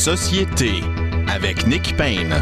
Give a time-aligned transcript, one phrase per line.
[0.00, 0.80] Société
[1.28, 2.34] avec Nick Payne.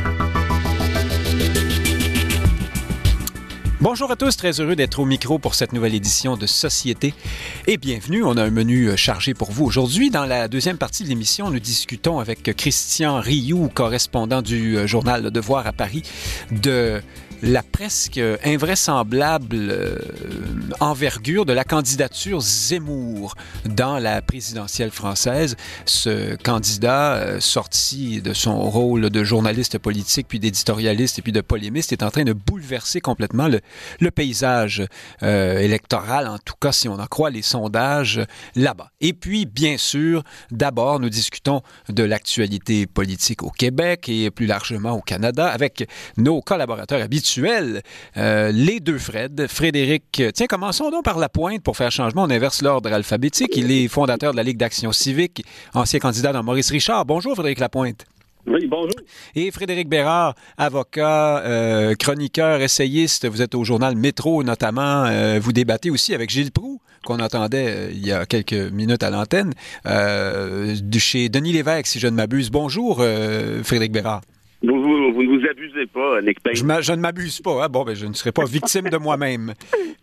[3.80, 7.14] Bonjour à tous, très heureux d'être au micro pour cette nouvelle édition de Société
[7.66, 8.22] et bienvenue.
[8.22, 10.08] On a un menu euh, chargé pour vous aujourd'hui.
[10.08, 15.24] Dans la deuxième partie de l'émission, nous discutons avec Christian Rioux, correspondant du euh, journal
[15.24, 16.04] Le Devoir à Paris,
[16.52, 17.02] de
[17.42, 19.98] la presque invraisemblable euh,
[20.80, 23.34] envergure de la candidature Zemmour
[23.64, 25.56] dans la présidentielle française.
[25.84, 31.40] Ce candidat, euh, sorti de son rôle de journaliste politique, puis d'éditorialiste et puis de
[31.40, 34.82] polémiste, est en train de bouleverser complètement le, paysage
[35.22, 38.20] euh, électoral, en tout cas si on en croit les sondages
[38.56, 38.90] là-bas.
[39.00, 44.92] Et puis, bien sûr, d'abord, nous discutons de l'actualité politique au Québec et plus largement
[44.92, 49.46] au Canada avec nos collaborateurs habituels euh, les deux Fred.
[49.48, 52.24] Frédéric, tiens, commençons donc par la pointe pour faire changement.
[52.24, 53.56] On inverse l'ordre alphabétique.
[53.56, 57.04] Il est fondateur de la Ligue d'Action Civique, ancien candidat dans Maurice Richard.
[57.04, 58.04] Bonjour, Frédéric Lapointe.
[58.46, 58.94] Oui, bonjour.
[59.34, 65.52] Et Frédéric Bérard, avocat, euh, chroniqueur, essayiste, vous êtes au journal Métro notamment, euh, vous
[65.52, 69.52] débattez aussi avec Gilles Proux, qu'on entendait il y a quelques minutes à l'antenne,
[69.84, 72.50] de chez Denis Lévesque, si je ne m'abuse.
[72.50, 73.04] Bonjour,
[73.64, 74.22] Frédéric Bérard.
[74.62, 75.46] Vous, vous, vous,
[75.92, 76.54] pas, Nick Payne.
[76.56, 77.64] Je, je ne m'abuse pas.
[77.64, 77.68] Hein?
[77.68, 79.54] Bon, ben, je ne serai pas victime de moi-même.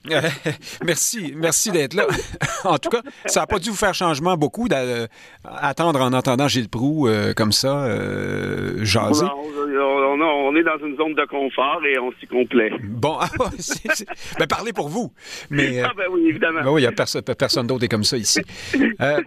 [0.85, 2.07] merci, merci d'être là.
[2.63, 6.69] en tout cas, ça n'a pas dû vous faire changement beaucoup d'attendre en entendant Gilles
[6.69, 9.25] Proux euh, comme ça, euh, jaser.
[9.25, 9.31] Non,
[9.81, 12.71] on, on, on, est dans une zone de confort et on s'y complaît.
[12.83, 13.17] Bon,
[14.39, 15.11] ben, parlez pour vous.
[15.49, 16.61] Mais, ah, ben oui, évidemment.
[16.63, 18.41] Ben oui, il n'y a personne, personne d'autre est comme ça ici.
[19.01, 19.21] Euh,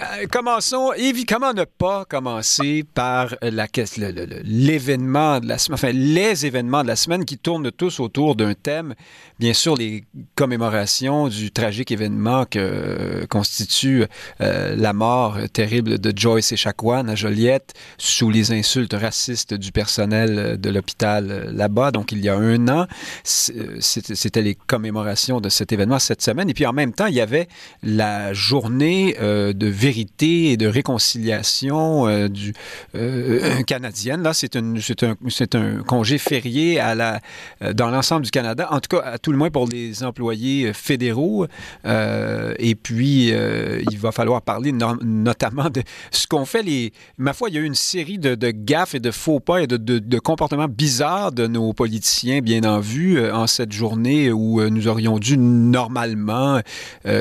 [0.00, 6.82] euh, commençons, Yves, comment ne pas commencer par l'événement de la semaine, enfin, les événements
[6.82, 8.94] de la semaine qui tournent tous autour d'un thème,
[9.38, 10.04] bien sûr, les
[10.34, 14.04] commémorations du tragique événement que constitue
[14.40, 20.60] euh, la mort terrible de Joyce Echaquan à Joliette sous les insultes racistes du personnel
[20.60, 22.86] de l'hôpital là-bas, donc il y a un an.
[23.24, 26.50] C'était les commémorations de cet événement cette semaine.
[26.50, 27.48] Et puis en même temps, il y avait
[27.82, 32.28] la journée euh, de vérité et de réconciliation euh,
[32.94, 34.22] euh, canadienne.
[34.22, 34.74] Là, c'est un,
[35.68, 37.20] un, congé férié à la,
[37.62, 40.66] euh, dans l'ensemble du Canada, en tout cas, à tout le moins pour les employés
[40.66, 41.46] euh, fédéraux.
[41.86, 46.92] Euh, et puis, il va falloir parler no notamment de ce qu'ont fait les...
[47.18, 49.66] Ma foi, il y a eu une série de, gaffes et de faux pas et
[49.66, 55.18] de, comportements bizarres de nos politiciens bien en vue en cette journée où nous aurions
[55.18, 56.60] dû normalement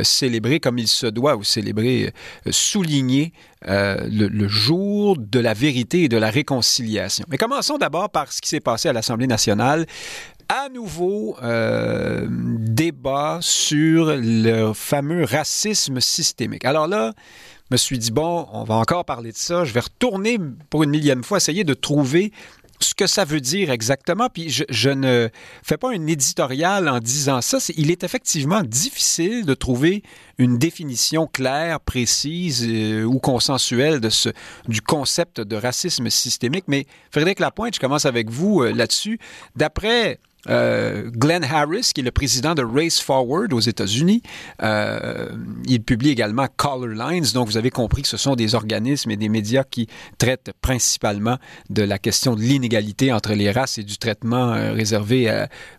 [0.04, 2.14] célébrer comme il se doit ou célébrer
[2.50, 3.34] souligner
[3.68, 7.26] euh, le, jour de la vérité et de la réconciliation.
[7.30, 9.86] Mais commençons d'abord par ce qui s'est passé à l'Assemblée nationale.
[10.48, 16.66] À nouveau, euh, débat sur le fameux racisme systémique.
[16.66, 17.14] Alors là,
[17.70, 19.66] je me suis dit, bon, on va encore parler de ça.
[19.66, 20.40] Je vais retourner
[20.70, 22.32] pour une millième fois, essayer de trouver
[22.80, 24.30] ce que ça veut dire exactement.
[24.30, 25.30] Puis je, ne
[25.64, 27.58] fais pas un éditorial en disant ça.
[27.76, 30.04] Il est effectivement difficile de trouver
[30.38, 34.30] une définition claire, précise euh, ou consensuelle de ce,
[34.68, 36.66] du concept de racisme systémique.
[36.68, 39.20] Mais Frédéric Lapointe, je commence avec vous euh, là-dessus.
[39.56, 44.22] D'après euh, Glenn Harris, qui est le président de Race Forward aux États-Unis.
[44.62, 45.30] Euh,
[45.66, 49.18] il publie également Color Lines, donc vous avez compris que ce sont des organismes et
[49.18, 49.88] des médias qui
[50.18, 51.38] traitent principalement
[51.70, 55.08] de la question de l'inégalité entre les races et du traitement euh, réservé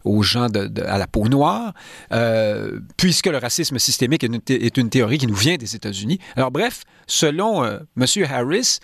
[0.04, 1.72] aux gens à la peau noire,
[2.96, 6.18] puisque le racisme systémique est une, théorie qui nous vient des États-Unis.
[6.36, 8.06] Alors bref, selon M.
[8.30, 8.78] Harris,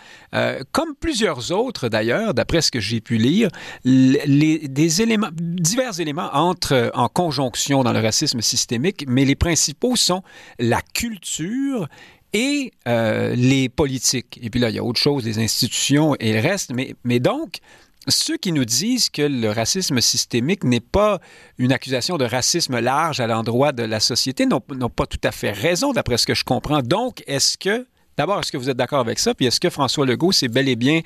[0.72, 3.48] comme plusieurs autres d'ailleurs, d'après ce que j'ai pu lire,
[3.84, 5.30] des éléments
[5.64, 10.22] divers éléments entrent en conjonction dans le racisme systémique, mais les principaux sont
[10.58, 11.88] la culture
[12.32, 14.38] et euh, les politiques.
[14.42, 16.72] Et puis là, il y a autre chose, les institutions et le reste.
[17.04, 17.60] Mais donc,
[18.08, 21.20] ceux qui nous disent que le racisme systémique n'est pas
[21.58, 25.52] une accusation de racisme large à l'endroit de la société n'ont pas tout à fait
[25.52, 26.82] raison, d'après ce que je comprends.
[26.82, 29.34] Donc, est-ce que, d'abord, est-ce que vous êtes d'accord avec ça?
[29.34, 31.02] Puis est-ce que François Legault, c'est bel et bien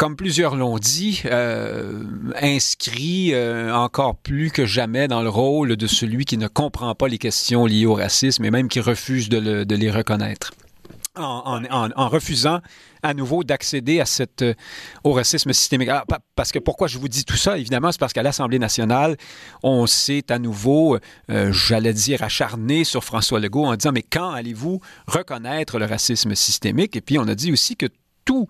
[0.00, 2.04] comme plusieurs l'ont dit, euh,
[2.40, 7.06] inscrit euh, encore plus que jamais dans le rôle de celui qui ne comprend pas
[7.06, 10.52] les questions liées au racisme et même qui refuse de, le, de les reconnaître?
[11.16, 12.60] En, refusant
[13.02, 14.54] à nouveau d'accéder à cette, euh,
[15.04, 15.88] au racisme systémique.
[15.88, 16.04] Alors,
[16.34, 19.16] parce que pourquoi je vous dis tout ça, évidemment, c'est parce qu'à l'Assemblée nationale,
[19.62, 20.98] on s'est à nouveau,
[21.30, 26.34] euh, j'allais dire, acharné sur François Legault en disant, mais quand allez-vous reconnaître le racisme
[26.34, 26.96] systémique?
[26.96, 27.86] Et puis, on a dit aussi que
[28.24, 28.48] tout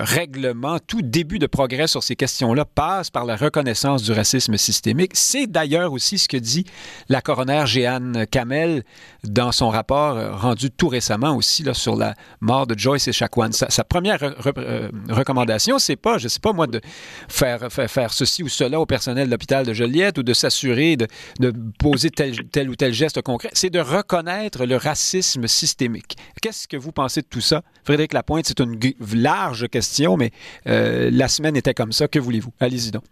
[0.00, 5.12] règlement, tout début de progrès sur ces questions-là passe par la reconnaissance du racisme systémique.
[5.14, 6.64] C'est d'ailleurs aussi ce que dit
[7.08, 8.84] la coroner Jeanne Kamel
[9.24, 13.12] dans son rapport euh, rendu tout récemment aussi là, sur la mort de Joyce et
[13.12, 13.52] Chacuan.
[13.52, 16.80] Sa, première euh, recommandation, c'est pas, je sais pas moi, de
[17.28, 21.06] faire, faire, ceci ou cela au personnel de l'hôpital de Joliette ou de s'assurer de,
[21.38, 26.16] de, poser tel, tel ou tel geste concret, c'est de reconnaître le racisme systémique.
[26.40, 27.62] Qu'est-ce que vous pensez de tout ça?
[27.84, 28.78] Frédéric Lapointe, c'est une
[29.14, 29.81] large question,
[30.18, 30.30] mais
[30.66, 32.08] euh, la semaine était comme ça.
[32.08, 32.52] Que voulez-vous?
[32.60, 33.04] Allez-y donc.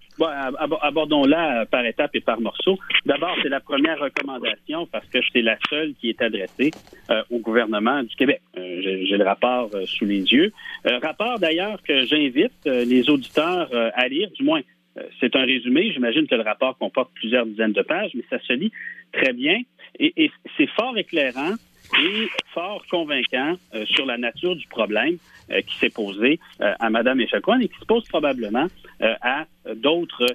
[0.83, 2.79] Abordons-la par étapes et par morceaux.
[3.07, 6.71] D'abord, c'est la première recommandation parce que c'est la seule qui est adressée
[7.11, 8.43] euh, au gouvernement du Québec.
[8.57, 10.53] Euh, j'ai le rapport sous les yeux.
[11.03, 14.61] rapport d'ailleurs que j'invite les auditeurs à lire, du moins
[15.21, 15.93] c'est un résumé.
[15.93, 18.73] J'imagine que le rapport comporte plusieurs dizaines de pages, mais ça se lit
[19.13, 19.61] très bien.
[19.99, 21.55] et c'est fort éclairant
[21.99, 25.17] et fort convaincant euh, sur la nature du problème
[25.51, 28.67] euh, qui s'est posé euh, à Mme Echaquan et qui se pose probablement
[29.23, 29.47] à
[29.77, 30.27] d'autres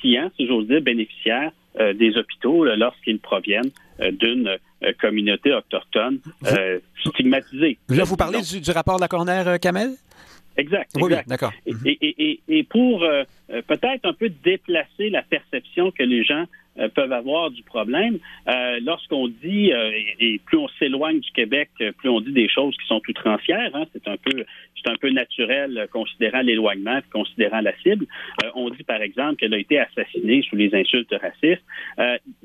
[0.00, 1.52] clients, si j'ose dire, bénéficiaires
[1.94, 3.70] des hôpitaux lorsqu'ils proviennent
[4.00, 4.58] d'une
[5.00, 6.18] communauté autochtone
[7.06, 7.78] stigmatisée.
[7.88, 9.90] Là, vous parlez du, rapport de la coroner Kamel?
[10.56, 10.90] Exact.
[10.96, 11.52] Oui, d'accord.
[11.84, 13.06] Et, et, pour
[13.68, 16.46] peut-être un peu déplacer la perception que les gens
[16.78, 18.18] euh, peuvent avoir du problème.
[18.48, 19.90] Euh, lorsqu'on dit, euh,
[20.20, 23.70] et, plus on s'éloigne du Québec, plus on dit des choses qui sont outrancières.
[23.74, 24.44] Hein, c'est un peu,
[24.86, 28.06] un peu naturel considérant l'éloignement, considérant la cible.
[28.54, 31.64] on dit par exemple qu'elle a été assassinée sous les insultes racistes.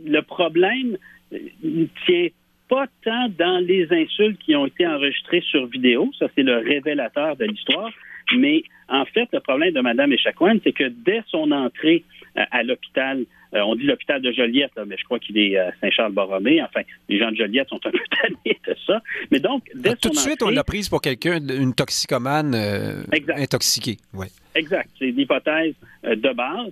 [0.04, 0.98] le problème
[1.32, 2.28] ne tient
[2.70, 7.38] pas tant dans les insultes qui ont été enregistrées sur vidéo, ça c'est le révélateur
[7.38, 7.92] de l'histoire,
[8.36, 12.04] mais en fait, le problème de Mme Echaquan, c'est que dès son entrée
[12.36, 16.62] à l'hôpital euh, on dit l'hôpital de Joliette, mais je crois qu'il est à Saint-Charles-Borromée.
[16.64, 19.02] Enfin, les gens de Joliette sont un peu tannés de ça.
[19.32, 23.04] Mais donc, dès ah, Tout de suite, on l'a prise pour quelqu'un, une toxicomane euh,
[23.36, 23.98] intoxiquée.
[24.14, 24.28] Ouais.
[24.56, 24.90] Exact.
[24.98, 26.72] C'est l'hypothèse euh, de base.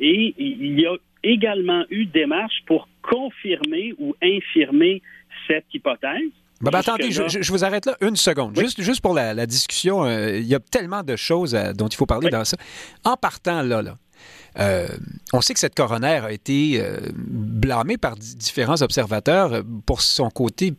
[0.00, 5.00] et il y a également eu démarches pour confirmer ou infirmer
[5.46, 6.30] cette hypothèse.
[6.60, 8.56] Ben, ben, attendez, je, vous arrête là une seconde.
[8.56, 12.30] Juste, juste pour la, discussion, il y a tellement de choses dont il faut parler
[12.30, 12.56] dans ça.
[13.04, 13.96] En partant là, là
[14.58, 14.86] euh,
[15.32, 20.28] on sait que cette coroner a été euh, blâmée par différents observateurs euh, pour son
[20.28, 20.74] côté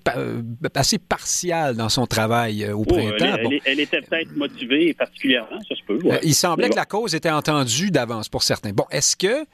[0.76, 3.38] assez partial dans son travail au oh, printemps.
[3.66, 6.00] Elle, était peut-être motivée particulièrement, ça se peut.
[6.22, 8.74] il semblait que la cause était entendue d'avance pour certains.
[8.74, 9.46] Bon, est-ce que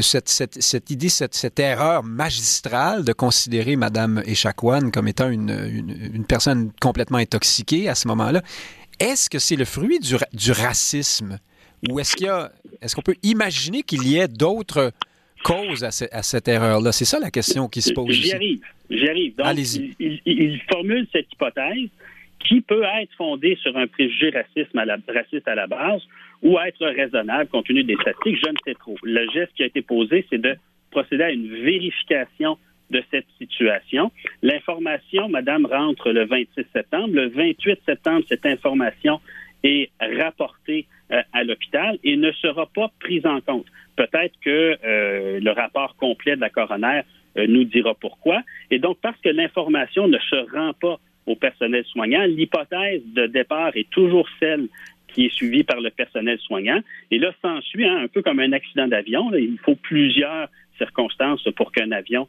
[0.00, 7.88] cette, idée, cette, erreur magistrale de considérer Mme Echaquan comme étant une, personne complètement intoxiquée
[7.88, 8.42] à ce moment-là,
[9.00, 11.38] est-ce que c'est le fruit du racisme
[11.88, 12.50] ou est-ce qu'il y a,
[12.80, 14.92] est-ce qu'on peut imaginer qu'il y ait d'autres
[15.42, 16.92] causes à, cette erreur-là?
[16.92, 18.12] C'est ça la question qui se pose.
[18.12, 18.64] J'y arrive.
[18.90, 19.34] J'y arrive.
[19.38, 19.94] Allez-y.
[19.98, 21.88] Il, formule cette hypothèse
[22.38, 26.02] qui peut être fondée sur un préjugé racisme à la, raciste à la base
[26.42, 28.38] ou être raisonnable compte tenu des statistiques.
[28.44, 28.96] Je ne sais trop.
[29.02, 30.56] Le geste qui a été posé, c'est de
[30.90, 32.58] procéder à une vérification
[32.90, 34.12] de cette situation.
[34.42, 37.14] L'information, Madame, rentre le 26 septembre.
[37.14, 39.20] Le 28 septembre, cette information
[39.64, 40.86] est rapportée
[41.32, 43.66] à l'hôpital et ne sera pas prise en compte.
[43.96, 47.02] Peut-être que euh, le rapport complet de la coroner
[47.36, 48.42] euh, nous dira pourquoi.
[48.70, 53.76] Et donc, parce que l'information ne se rend pas au personnel soignant, l'hypothèse de départ
[53.76, 54.68] est toujours celle
[55.08, 56.80] qui est suivie par le personnel soignant.
[57.10, 60.48] Et là, s'ensuit, hein, un peu comme un accident d'avion, il faut plusieurs
[60.78, 62.26] circonstances pour qu'un avion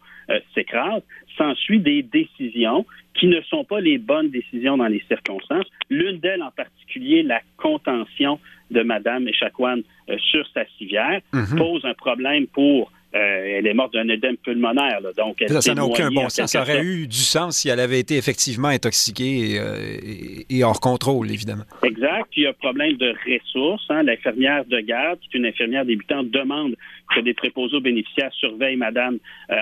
[0.54, 1.02] s'écrase.
[1.38, 5.66] S'ensuit des décisions qui ne sont pas les bonnes décisions dans les circonstances.
[5.90, 8.40] L'une d'elles en particulier, la contention
[8.74, 11.58] de Mme Echaquan euh, sur sa civière mhm.
[11.58, 15.00] pose un problème pour euh, elle est morte d'un édème pulmonaire.
[15.15, 16.51] donc ça n'a aucun bon sens.
[16.51, 20.00] Ça aurait eu du sens si elle avait été effectivement intoxiquée euh,
[20.50, 21.65] et, hors contrôle, évidemment.
[21.84, 22.25] Exact.
[22.32, 23.86] Puis il y a un problème de ressources.
[23.89, 24.01] Hein.
[24.01, 26.75] L'infirmière de garde, qui est une infirmière débutante, demande
[27.13, 29.20] que des préposés aux bénéficiaires surveillent madame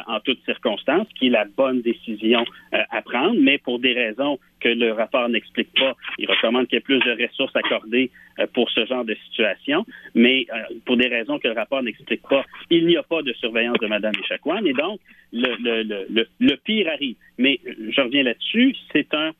[0.07, 4.69] en toutes circonstances, qui est la bonne décision à prendre, mais pour des raisons que
[4.69, 5.95] le rapport n'explique pas.
[6.17, 9.85] Il recommande qu'il y ait plus de ressources accordées euh, pour ce genre de situation,
[10.15, 13.33] mais euh, pour des raisons que le rapport n'explique pas, il n'y a pas de
[13.33, 14.99] surveillance de Mme Echaquan, et donc
[15.33, 17.15] le, pire arrive.
[17.37, 19.31] Mais euh, je reviens là-dessus, c'est un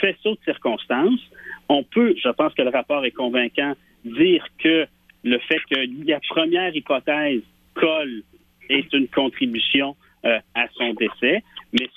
[0.00, 1.20] faisceau de circonstances.
[1.68, 4.86] On peut, je pense que le rapport est convaincant, dire que
[5.24, 7.42] le fait que la première hypothèse
[7.76, 8.22] colle
[8.68, 11.42] est une contribution à son décès,
[11.72, 11.88] mais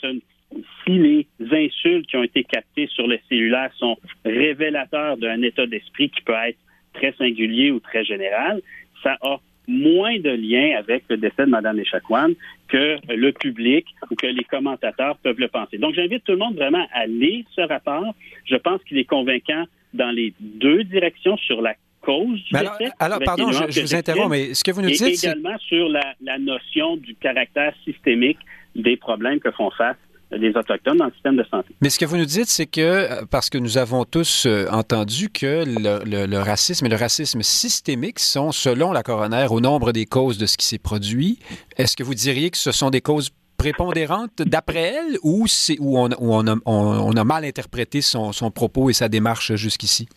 [0.83, 6.09] si les insultes qui ont été captées sur le cellulaire sont révélateurs d'un état d'esprit
[6.09, 6.59] qui peut être
[6.93, 8.61] très singulier ou très général,
[9.03, 12.29] ça a moins de lien avec le décès de Mme Echaquan
[12.67, 15.77] que le public ou que les commentateurs peuvent le penser.
[15.77, 18.15] Donc, j'invite tout le monde vraiment à lire ce rapport.
[18.45, 22.91] Je pense qu'il est convaincant dans les deux directions sur la cause du alors, décès.
[22.99, 25.27] Alors, pardon, je, vous interromps, mais ce que vous nous dites, c'est...
[25.27, 28.39] également sur la, la notion du caractère systémique
[28.75, 29.97] des problèmes que font face
[30.31, 31.69] les Autochtones dans le système de santé.
[31.81, 34.67] Mais ce que vous nous dites, c'est que, euh, parce que nous avons tous euh,
[34.69, 40.05] entendu que le, racisme et le racisme systémique sont, selon la coroner, au nombre des
[40.05, 41.39] causes de ce qui s'est produit.
[41.77, 45.97] Est-ce que vous diriez que ce sont des causes prépondérantes d'après elle ou, c'est, où
[45.99, 50.07] on, on, a, on, a, mal interprété son, son propos et sa démarche jusqu'ici?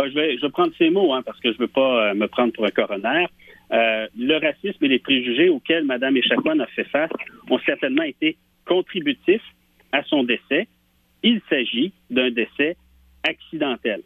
[0.00, 2.26] Ben, je, vais, prendre ces mots hein, parce que je ne veux pas euh, me
[2.26, 3.26] prendre pour un coroner.
[3.70, 7.10] le racisme et les préjugés auxquels Mme Echaquan a fait face
[7.50, 9.42] ont certainement été contributif
[9.92, 10.68] à son décès.
[11.22, 12.76] Il s'agit d'un décès
[13.28, 14.00] accidentel.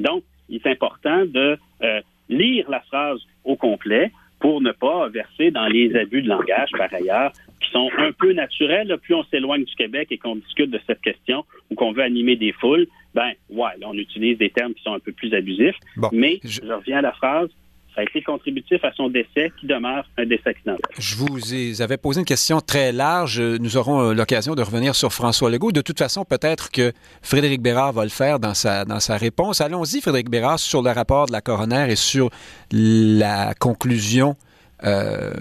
[0.00, 4.10] Donc, il est important de euh, lire la phrase au complet
[4.40, 8.32] pour ne pas verser dans les abus de langage, par ailleurs, qui sont un peu
[8.32, 8.96] naturels.
[9.02, 12.36] plus on s'éloigne du Québec et qu'on discute de cette question ou qu'on veut animer
[12.36, 15.76] des foules, ben, ouais, on utilise des termes qui sont un peu plus abusifs.
[16.12, 17.48] mais je reviens à la phrase,
[17.96, 20.84] a été contributif à son décès, qui demeure un décès accidentel.
[20.98, 23.40] Je vous avais posé une question très large.
[23.40, 25.72] Nous aurons euh, l'occasion de revenir sur François Legault.
[25.72, 29.60] De toute façon, peut-être que Frédéric Bérard va le faire dans sa, dans sa réponse.
[29.60, 32.30] Allons-y, Frédéric Bérard, sur le rapport de la coroner et sur
[32.70, 34.36] la conclusion
[34.84, 35.32] euh,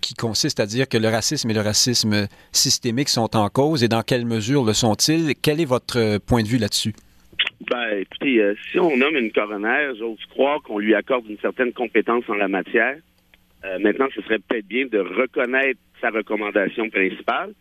[0.00, 3.88] qui consiste à dire que le racisme et le racisme systémique sont en cause et
[3.88, 5.34] dans quelle mesure le sont-ils?
[5.42, 6.94] Quel est votre point de vue là-dessus?
[7.68, 11.72] Ben, écoutez, euh, si on nomme une coroner, j'ose croire qu'on lui accorde une certaine
[11.72, 12.96] compétence en la matière.
[13.64, 17.52] Euh, maintenant, ce serait peut-être bien de reconnaître sa recommandation principale,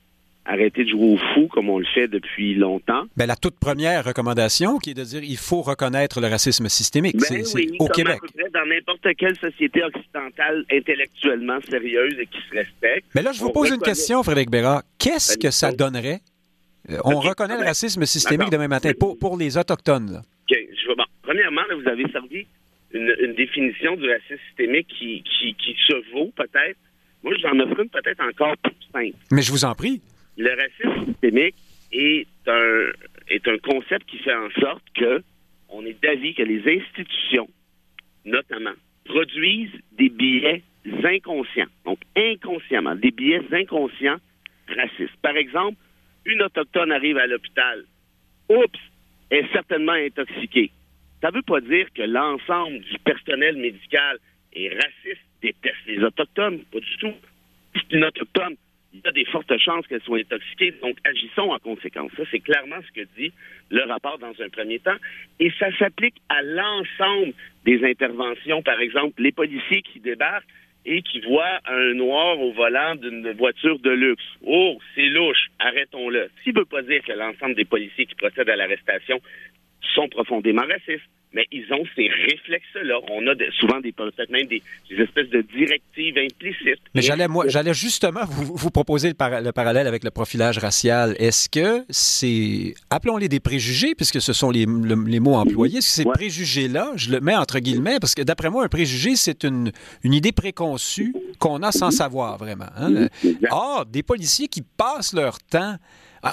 [0.46, 3.04] arrêter de jouer au fou comme on le fait depuis longtemps.
[3.18, 7.18] Ben, la toute première recommandation, qui est de dire il faut reconnaître le racisme systémique
[7.18, 8.20] ben c'est, au Québec.
[8.54, 13.08] dans n'importe quelle société occidentale intellectuellement sérieuse et qui se respecte.
[13.16, 14.84] Mais là, je vous pose une question, Frédéric Bérard.
[15.00, 16.20] Qu'est-ce ben, que ça donnerait?
[16.90, 20.22] Euh, on reconnaît le racisme systémique demain matin pour, pour les Autochtones.
[20.50, 20.58] OK.
[20.58, 21.04] Je bon.
[21.24, 22.46] Premièrement, vous avez servi
[22.92, 26.78] une, définition du racisme systémique qui, qui, se vaut peut-être.
[27.24, 29.18] Moi, j'en offre une peut-être encore plus simple.
[29.32, 30.02] Mais je vous en prie.
[30.38, 31.56] Le racisme systémique
[31.92, 32.92] est un,
[33.30, 35.24] est un concept qui fait en sorte que
[35.70, 37.50] on est d'avis que les institutions,
[38.24, 38.74] notamment,
[39.06, 40.64] produisent des billets
[41.04, 44.18] inconscients, donc inconsciemment, des billets inconscients
[44.68, 45.16] racistes.
[45.22, 45.78] Par exemple,
[46.26, 47.86] une Autochtone arrive à l'hôpital,
[48.50, 48.80] oups,
[49.32, 50.72] est certainement intoxiquée.
[51.22, 54.20] Ça ne veut pas dire que l'ensemble du personnel médical
[54.54, 57.14] est raciste, déteste les Autochtones, pas du tout.
[57.74, 58.56] C'est une Autochtone,
[58.96, 62.12] il y a des fortes chances qu'elle soit intoxiquée, donc agissons en conséquence.
[62.16, 63.32] Ça, c'est clairement ce que dit
[63.70, 64.96] le rapport dans un premier temps.
[65.40, 67.34] Et ça s'applique à l'ensemble
[67.66, 68.62] des interventions.
[68.64, 70.48] Par exemple, les policiers qui débarquent,
[70.86, 74.24] et qui voit un noir au volant d'une voiture de luxe.
[74.46, 76.30] Oh, c'est louche, arrêtons-le.
[76.38, 79.20] Ce qui ne veut pas dire que l'ensemble des policiers qui procèdent à l'arrestation
[79.96, 82.96] sont profondément racistes mais ils ont ces réflexes-là.
[83.12, 86.80] On a souvent des peut-être même des, espèces de directives implicites.
[86.96, 91.14] Mais j'allais moi, j'allais justement vous, proposer le, parallèle avec le profilage racial.
[91.20, 96.06] Est-ce que c'est, appelons-les des préjugés, puisque ce sont les, mots employés, est-ce que ces
[96.06, 99.74] préjugés-là, je le mets entre guillemets, parce que d'après moi, un préjugé, c'est une,
[100.04, 102.70] une idée préconçue qu'on a sans savoir vraiment.
[102.78, 103.08] Hein?
[103.52, 105.80] Or, des policiers qui passent leur temps ah,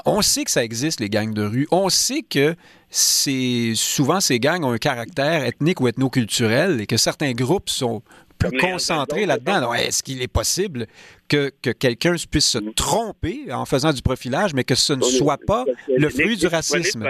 [0.07, 1.69] on sait que ça existe, les gangs de rue.
[1.71, 2.57] On sait que
[2.91, 8.03] souvent ces gangs ont un caractère ethnique ou ethnoculturel et que certains groupes sont
[8.49, 9.73] plus concentrés là-dedans.
[9.75, 10.87] Est-ce qu'il est possible
[11.29, 15.65] que, quelqu'un puisse se tromper en faisant du profilage, mais que ce ne soit pas
[15.89, 17.09] le fruit du racisme?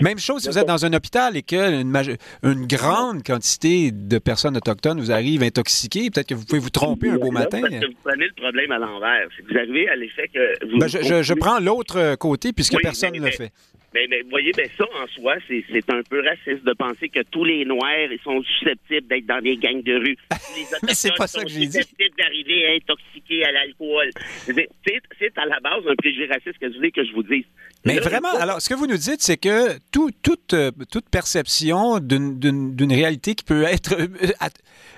[0.00, 1.94] Même chose si vous êtes dans un hôpital et qu'une
[2.42, 7.10] une grande quantité de personnes autochtones vous arrivent intoxiquées, peut-être que vous pouvez vous tromper
[7.10, 7.60] un beau matin.
[7.60, 9.28] Parce que vous prenez le problème à l'envers.
[9.48, 10.66] Vous arrivez à l'effet que...
[10.70, 13.52] Vous, ben, je, prends l'autre côté puisque personne ne le fait.
[13.94, 17.44] Mais, vous voyez, ben ça en soi, c'est un peu raciste de penser que tous
[17.44, 20.16] les Noirs ils sont susceptibles d'être dans des gangs de rue.
[20.82, 21.66] mais c'est pas ça que j'ai dit.
[21.66, 24.10] susceptibles d'arriver intoxiqués à l'alcool.
[24.46, 27.44] C'est à la base un préjugé raciste que je voulais que je vous dise.
[27.84, 31.98] Mais vraiment, alors, ce que vous nous dites, c'est que tout, toute, euh, toute perception
[32.00, 33.94] d'une réalité qui peut être,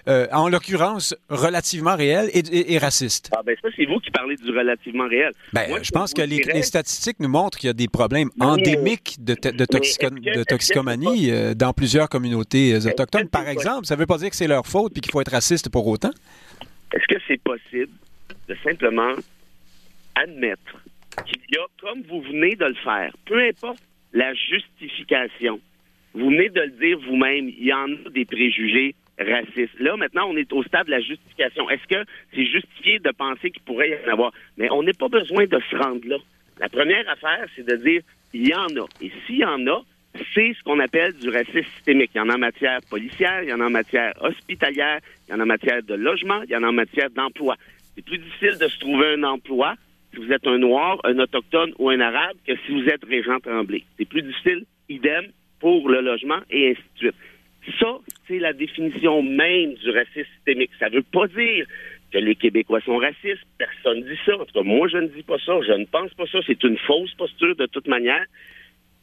[0.09, 3.31] euh, euh, en l'occurrence, relativement réelle est, raciste.
[3.37, 5.33] Ah, ben ça, c'est vous qui parlez du relativement réel.
[5.53, 9.35] Ben, je pense que les, statistiques nous montrent qu'il y a des problèmes endémiques de,
[9.35, 13.29] de, de toxicomanie dans plusieurs communautés autochtones.
[13.29, 15.33] Par exemple, ça ne veut pas dire que c'est leur faute et qu'il faut être
[15.33, 16.11] raciste pour autant?
[16.93, 17.93] Est-ce que c'est possible
[18.49, 19.15] de simplement
[20.15, 20.85] admettre
[21.27, 23.83] qu'il y a, comme vous venez de le faire, peu importe
[24.13, 25.61] la justification,
[26.15, 29.79] vous venez de le dire vous-même, il y en a des préjugés raciste.
[29.81, 31.69] Là, maintenant, on est au stade de la justification.
[31.71, 34.33] Est-ce que c'est justifié de penser qu'il pourrait y en avoir?
[34.57, 36.17] Mais on n'a pas besoin de se rendre là.
[36.59, 38.87] La première affaire, c'est de dire, il y en a.
[39.01, 39.83] Et s'il y en a,
[40.35, 42.11] c'est ce qu'on appelle du racisme systémique.
[42.15, 45.33] Il y en a en matière policière, il y en a en matière hospitalière, il
[45.33, 47.57] y en a en matière de logement, il y en a en matière d'emploi.
[47.95, 49.75] C'est plus difficile de se trouver un emploi
[50.13, 53.41] si vous êtes un noir, un autochtone ou un arabe que si vous êtes Régent
[53.41, 53.85] Tremblay.
[53.99, 55.27] C'est plus difficile, idem,
[55.61, 57.15] pour le logement et ainsi de suite.
[57.81, 60.71] Ça, c'est la définition même du racisme systémique.
[60.79, 61.67] Ça ne veut pas dire
[62.13, 63.45] que les Québécois sont racistes.
[63.59, 64.35] Personne ne dit ça.
[64.37, 65.53] En tout cas, moi, je ne dis pas ça.
[65.67, 66.39] Je ne pense pas ça.
[66.47, 68.25] C'est une fausse posture de toute manière.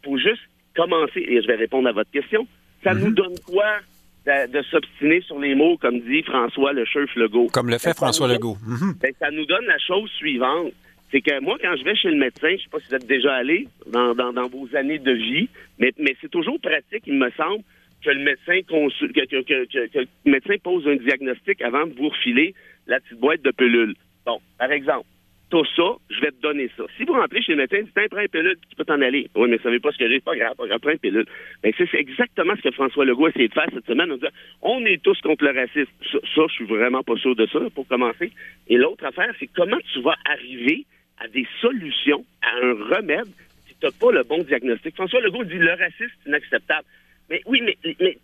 [0.04, 0.42] Il faut juste
[0.76, 2.48] commencer, et je vais répondre à votre question.
[2.84, 3.04] Ça mhm.
[3.04, 3.80] nous donne quoi
[4.26, 7.50] de, s'obstiner sur les mots, comme dit François le chef Legault?
[7.54, 8.58] Comme le fait François Legault.
[8.66, 8.96] Mhm.
[9.02, 10.74] Ben, ça nous donne la chose suivante
[11.14, 12.96] c'est que moi, quand je vais chez le médecin, je ne sais pas si vous
[12.96, 17.30] êtes déjà allé dans, vos années de vie, mais, mais c'est toujours pratique, il me
[17.38, 17.64] semble,
[18.04, 22.54] que le médecin que, le médecin pose un diagnostic avant de vous refiler
[22.88, 23.96] la petite boîte de pilules.
[24.26, 25.08] Bon, par exemple,
[25.50, 26.84] tout ça, je vais te donner ça.
[26.98, 29.30] Si vous rentrez chez le médecin, dites, prends une pilule, tu peux t'en aller.
[29.36, 31.26] Oui, mais ça ne savez pas ce que j'ai, pas grave, prends une pilule.
[31.64, 34.12] Mais ben, c'est exactement ce que François Legault a essayé de faire cette semaine.
[34.12, 34.26] On, dit,
[34.64, 35.92] on est tous contre le racisme.
[36.12, 38.32] Ça, ça, je suis vraiment pas sûr de ça, pour commencer.
[38.68, 40.86] Et l'autre affaire, c'est comment tu vas arriver
[41.20, 43.28] à des solutions, à un remède,
[43.68, 44.96] si tu n'as pas le bon diagnostic.
[44.96, 46.88] François Legault dit le racisme, c'est inacceptable.
[47.30, 47.78] Mais oui, mais,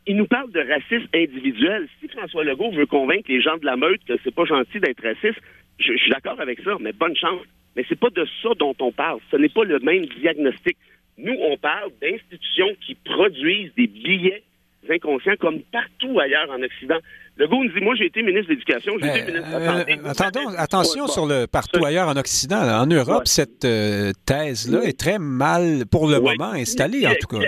[0.06, 1.88] il nous parle de racisme individuel.
[2.00, 5.01] Si François Legault veut convaincre les gens de la meute que c'est pas gentil d'être
[5.01, 5.39] raciste,
[5.79, 7.41] je, suis d'accord avec ça, mais bonne chance.
[7.75, 9.20] Mais c'est pas de ça dont on parle.
[9.32, 10.77] Ce n'est pas le même diagnostic.
[11.18, 14.44] Nous, on parle d'institutions qui produisent des billets
[14.89, 17.00] inconscients comme partout ailleurs en Occident.
[17.39, 19.77] Le goût nous dit, moi, j'ai été ministre de l'Éducation, j'ai été ministre de la
[19.77, 19.93] Santé.
[19.93, 22.60] Euh, attendons, attention sur le partout ailleurs en Occident.
[22.60, 27.46] En Europe, cette euh, thèse-là est très mal, pour le moment, installée, en tout cas.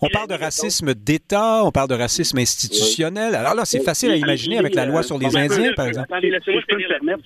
[0.00, 3.34] On parle de racisme d'État, on parle de racisme institutionnel.
[3.34, 6.12] Alors là, c'est facile à imaginer avec la loi sur les Indiens, par exemple.
[6.12, 7.16] Attendez, laissez-moi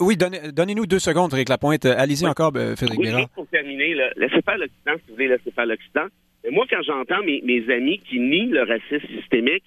[0.00, 1.84] Oui, donnez-nous deux secondes, Frédéric Lapointe.
[1.84, 5.66] Allez-y encore, euh, Frédéric oui, pour terminer, laissez faire l'Occident, si vous voulez, laissez faire
[5.66, 6.06] l'Occident.
[6.50, 9.62] Moi, quand j'entends mes, mes amis qui nient le racisme systémique,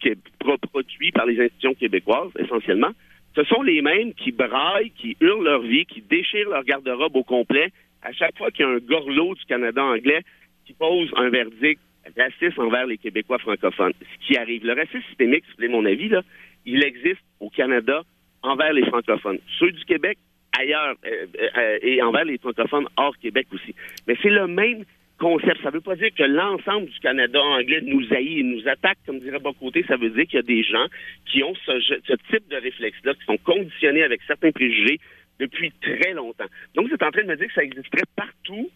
[0.00, 2.92] qui est produit par les institutions québécoises, essentiellement,
[3.34, 7.24] ce sont les mêmes qui braillent, qui hurlent leur vie, qui déchirent leur garde-robe au
[7.24, 7.72] complet
[8.02, 10.22] à chaque fois qu'il y a un gorlot du Canada anglais
[10.66, 11.80] qui pose un verdict
[12.16, 13.92] raciste envers les Québécois francophones.
[14.00, 14.64] Ce qui arrive.
[14.64, 16.22] Le racisme systémique, c'est mon avis, là,
[16.66, 18.02] il existe au Canada
[18.42, 19.38] envers les francophones.
[19.58, 20.18] Ceux du Québec,
[20.58, 21.26] ailleurs, euh,
[21.56, 23.74] euh, et envers les francophones hors Québec aussi.
[24.06, 24.84] Mais c'est le même
[25.18, 25.62] concept.
[25.62, 28.98] Ça ne veut pas dire que l'ensemble du Canada anglais nous haït et nous attaque,
[29.06, 29.84] comme dirait Bocoté.
[29.86, 30.86] Ça veut dire qu'il y a des gens
[31.26, 34.98] qui ont ce, ce type de réflexe-là, qui sont conditionnés avec certains préjugés
[35.38, 36.46] depuis très longtemps.
[36.74, 38.70] Donc, êtes en train de me dire que ça existerait partout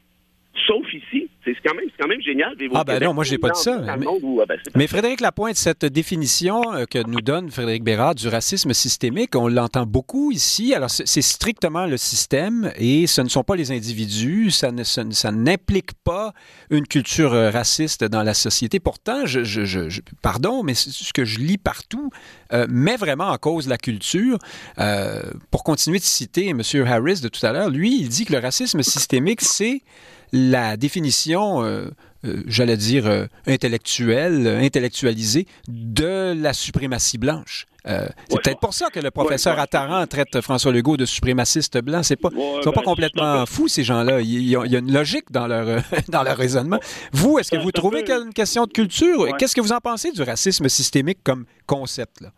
[0.66, 1.29] sauf ici.
[1.45, 2.55] C'est quand même, quand même génial.
[2.75, 3.81] Ah ben non, moi je n'ai pas dit ça.
[4.75, 9.47] Mais, Frédéric Lapointe, cette définition euh, que nous donne Frédéric Bérard du racisme systémique, on
[9.47, 10.75] l'entend beaucoup ici.
[10.75, 15.31] Alors c'est strictement le système et ce ne sont pas les individus, ça ne, ça,
[15.31, 16.33] n'implique pas
[16.71, 18.81] une culture euh, raciste dans la société.
[18.81, 22.11] Pourtant, je, je, pardon, mais ce que je lis partout
[22.53, 24.38] euh, met vraiment en cause la culture.
[25.51, 26.62] pour continuer de citer M.
[26.87, 29.83] Harris de tout à l'heure, lui, il dit que le racisme systémique, c'est
[30.37, 31.88] la définition, euh,
[32.25, 37.66] euh, j'allais dire, euh, intellectuelle, intellectualisée de la suprématie blanche.
[37.87, 42.03] c'est peut-être pour ça que le professeur Attaran traite François Legault de suprémaciste blanc.
[42.03, 44.20] C'est pas, ils sont pas ben, complètement fous ces gens-là.
[44.20, 46.81] Il y, a, une logique dans leur dans leur raisonnement.
[47.12, 49.29] Vous, est-ce que vous trouvez qu'il y a une question de culture?
[49.38, 52.33] Qu'est-ce que vous en pensez du racisme systémique comme concept là?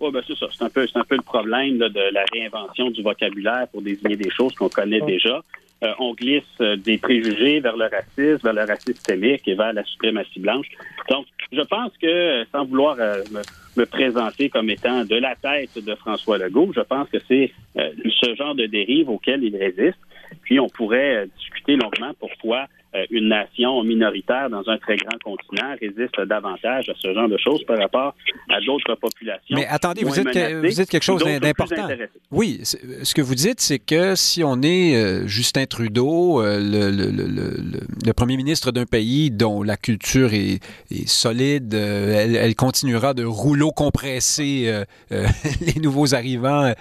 [0.00, 0.46] Oui, ben c'est ça.
[0.50, 4.30] C'est un, peu, un peu le problème de la réinvention du vocabulaire pour désigner des
[4.30, 5.42] choses qu'on connaît déjà.
[5.82, 9.72] Euh, on glisse euh, des préjugés vers le racisme, vers le racisme systémique et vers
[9.72, 10.66] la suprématie blanche.
[11.08, 15.94] Donc, je pense que, euh, sans vouloir me, présenter comme étant de la tête de
[15.94, 19.98] François Legault, je pense que c'est ce genre de dérive auquel il résiste.
[20.42, 22.79] Puis, on pourrait discuter longuement pourquoi euh,
[23.10, 27.62] une nation minoritaire dans un très grand continent résiste davantage à ce genre de choses
[27.64, 28.14] par rapport
[28.48, 29.56] à d'autres populations.
[29.56, 31.88] Mais attendez, vous dites, vous dites quelque chose d'important.
[32.30, 36.90] Oui, ce que vous dites, c'est que si on est euh, Justin Trudeau, euh, le,
[36.90, 42.54] le, le, le, premier ministre d'un pays dont la culture est, est solide, elle, elle,
[42.54, 44.72] continuera de rouleau compresser
[45.10, 46.72] les nouveaux arrivants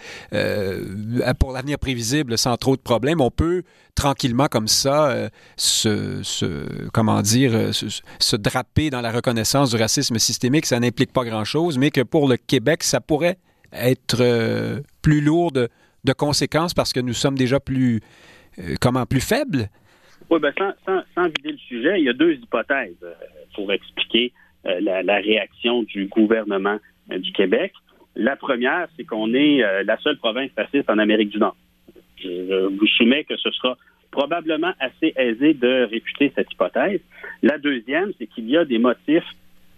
[1.40, 3.64] pour l'avenir prévisible sans trop de problèmes, on peut
[4.00, 10.18] tranquillement comme ça euh, se, comment dire, euh, se, draper dans la reconnaissance du racisme
[10.18, 13.36] systémique, ça n'implique pas grand-chose, mais que pour le Québec, ça pourrait
[13.74, 15.68] être euh, plus lourd de,
[16.18, 18.00] conséquences parce que nous sommes déjà plus,
[18.82, 19.68] comment, plus faibles?
[20.32, 20.52] Oui, bien,
[20.86, 23.06] sans, vider le sujet, il y a deux hypothèses
[23.54, 24.34] pour expliquer
[24.64, 26.80] la, réaction du gouvernement
[27.16, 27.74] du Québec.
[28.16, 31.56] La première, c'est qu'on est la seule province raciste en Amérique du Nord.
[32.22, 33.78] Je vous soumets que ce sera
[34.12, 37.00] probablement assez aisé de réfuter cette hypothèse.
[37.44, 39.24] La deuxième, c'est qu'il y a des motifs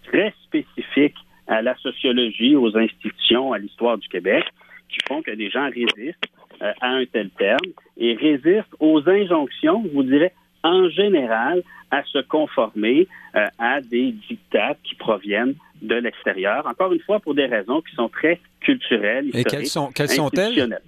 [0.04, 4.44] très spécifiques à la sociologie, aux institutions, à l'histoire du Québec,
[4.88, 6.28] qui font que des gens résistent
[6.62, 12.02] euh, à un tel terme et résistent aux injonctions, je vous dirais, en général, à
[12.04, 16.66] se conformer euh, à des dictats qui proviennent de l'extérieur.
[16.66, 20.08] Encore une fois, pour des raisons qui sont très culturelles, historiques, et quelles sont, quelles
[20.08, 20.78] sont-elles?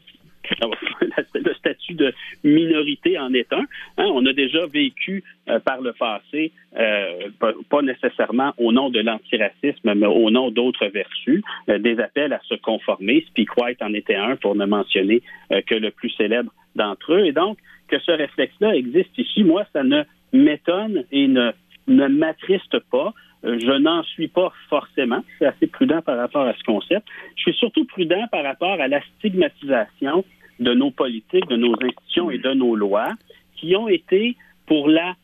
[1.35, 3.65] le statut de minorité en est un.
[3.99, 4.07] Hein.
[4.13, 7.29] on a déjà vécu euh, par le passé, euh,
[7.69, 12.41] pas nécessairement au nom de l'antiracisme, mais au nom d'autres vertus, euh, des appels à
[12.49, 13.25] se conformer.
[13.29, 15.23] Speak White en était un, pour ne mentionner
[15.67, 17.27] que le plus célèbre d'entre eux.
[17.27, 20.03] Et donc, que ce réflexe-là existe ici, moi, ça ne
[20.33, 21.53] m'étonne et ne,
[21.87, 23.13] ne m'attriste pas.
[23.45, 25.23] Je n'en suis pas forcément.
[25.39, 27.07] C'est assez prudent par rapport à ce concept.
[27.37, 30.25] Je suis surtout prudent par rapport à la stigmatisation
[30.61, 33.13] de nos politiques, de nos institutions et de nos lois
[33.57, 35.15] qui ont été, pour la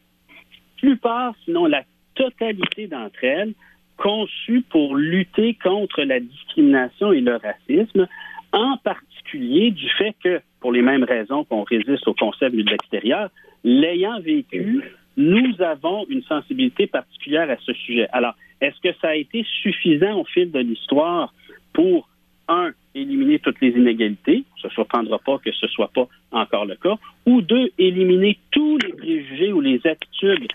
[0.76, 1.82] plupart, sinon la
[2.14, 3.54] totalité d'entre elles,
[3.96, 8.06] conçues pour lutter contre la discrimination et le racisme,
[8.52, 13.30] en particulier du fait que, pour les mêmes raisons qu'on résiste au concept de l'extérieur,
[13.64, 14.82] l'ayant vécu,
[15.20, 18.08] nous avons une sensibilité particulière à ce sujet.
[18.12, 21.34] Alors, est-ce que ça a été suffisant au fil de l'histoire
[21.74, 22.08] pour,
[22.48, 26.64] un, éliminer toutes les inégalités, ça ne surprendra pas que ce ne soit pas encore
[26.64, 30.48] le cas, ou deux, éliminer tous les préjugés ou les attitudes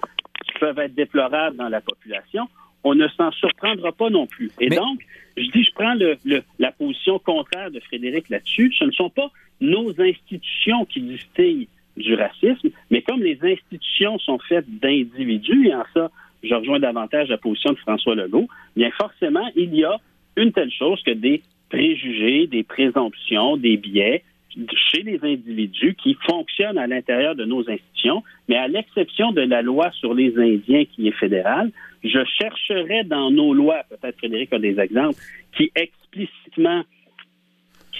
[0.45, 2.49] qui peuvent être déplorables dans la population,
[2.83, 4.51] on ne s'en surprendra pas non plus.
[4.59, 4.99] Et donc,
[5.37, 6.17] je dis, je prends le,
[6.59, 8.73] la position contraire de Frédéric là-dessus.
[8.77, 14.39] Ce ne sont pas nos institutions qui distillent du racisme, mais comme les institutions sont
[14.39, 16.11] faites d'individus, et en ça,
[16.43, 19.97] je rejoins davantage la position de François Legault, bien forcément, il y a
[20.37, 24.23] une telle chose que des préjugés, des présomptions, des biais
[24.91, 29.61] chez les individus qui fonctionnent à l'intérieur de nos institutions, mais à l'exception de la
[29.61, 31.71] loi sur les Indiens qui est fédérale,
[32.03, 35.19] je chercherais dans nos lois, peut-être Frédéric a des exemples,
[35.57, 36.83] qui explicitement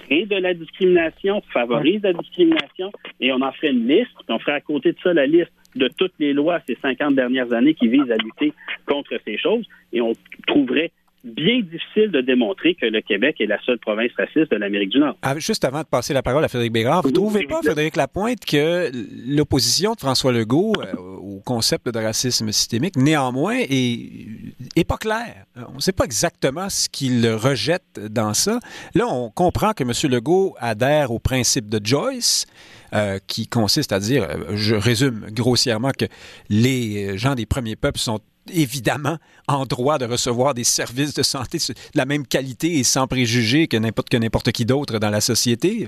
[0.04, 4.54] créent de la discrimination, favorisent la discrimination, et on en ferait une liste, on ferait
[4.54, 7.88] à côté de ça la liste de toutes les lois ces 50 dernières années qui
[7.88, 8.54] visent à lutter
[8.86, 10.14] contre ces choses, et on
[10.48, 10.92] trouverait
[11.26, 15.00] bien difficile de démontrer que le Québec est la seule province raciste de l'Amérique du
[15.00, 15.18] Nord.
[15.24, 17.96] Ah, juste avant de passer la parole à Frédéric Bérard, vous ne trouvez pas, Frédéric
[17.96, 18.92] Lapointe, que
[19.28, 25.46] l'opposition de François Legault euh, au concept de racisme systémique, néanmoins, est, pas claire?
[25.56, 28.60] On ne sait pas exactement ce qu'il rejette dans ça.
[28.94, 30.12] Là, on comprend que M.
[30.12, 32.46] Legault adhère au principe de Joyce,
[32.94, 36.06] euh, qui consiste à dire, euh, je résume grossièrement, que
[36.50, 38.20] les gens des premiers peuples sont
[38.52, 43.08] évidemment en droit de recevoir des services de santé de la même qualité et sans
[43.08, 45.88] préjugés que n'importe que n'importe qui d'autre dans la société,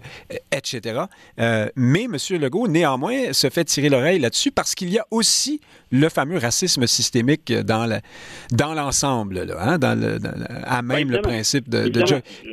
[0.51, 1.01] etc.
[1.39, 2.17] Euh, mais M.
[2.39, 6.85] Legault, néanmoins, se fait tirer l'oreille là-dessus parce qu'il y a aussi le fameux racisme
[6.85, 7.87] systémique dans
[8.51, 10.19] dans l'ensemble, hein, dans, le,
[10.63, 12.03] à même le principe de, de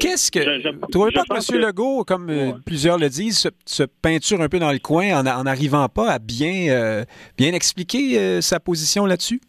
[0.00, 0.42] Qu'est-ce que...
[0.42, 1.60] Je, ne trouvez pas que M.
[1.60, 5.88] Legault, comme euh, plusieurs le disent, se, peinture un peu dans le coin en n'arrivant
[5.88, 7.04] pas à bien, euh,
[7.36, 9.40] bien expliquer sa position là-dessus?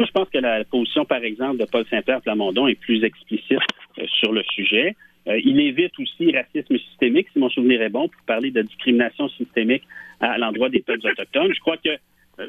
[0.00, 3.58] Moi, je pense que la position, par exemple, de Paul Saint-Pierre Plamondon est plus explicite
[3.98, 4.96] euh, sur le sujet.
[5.28, 9.28] Euh, il évite aussi racisme systémique, si mon souvenir est bon, pour parler de discrimination
[9.28, 9.82] systémique
[10.20, 11.52] à, l'endroit des peuples autochtones.
[11.52, 12.46] Je crois que euh,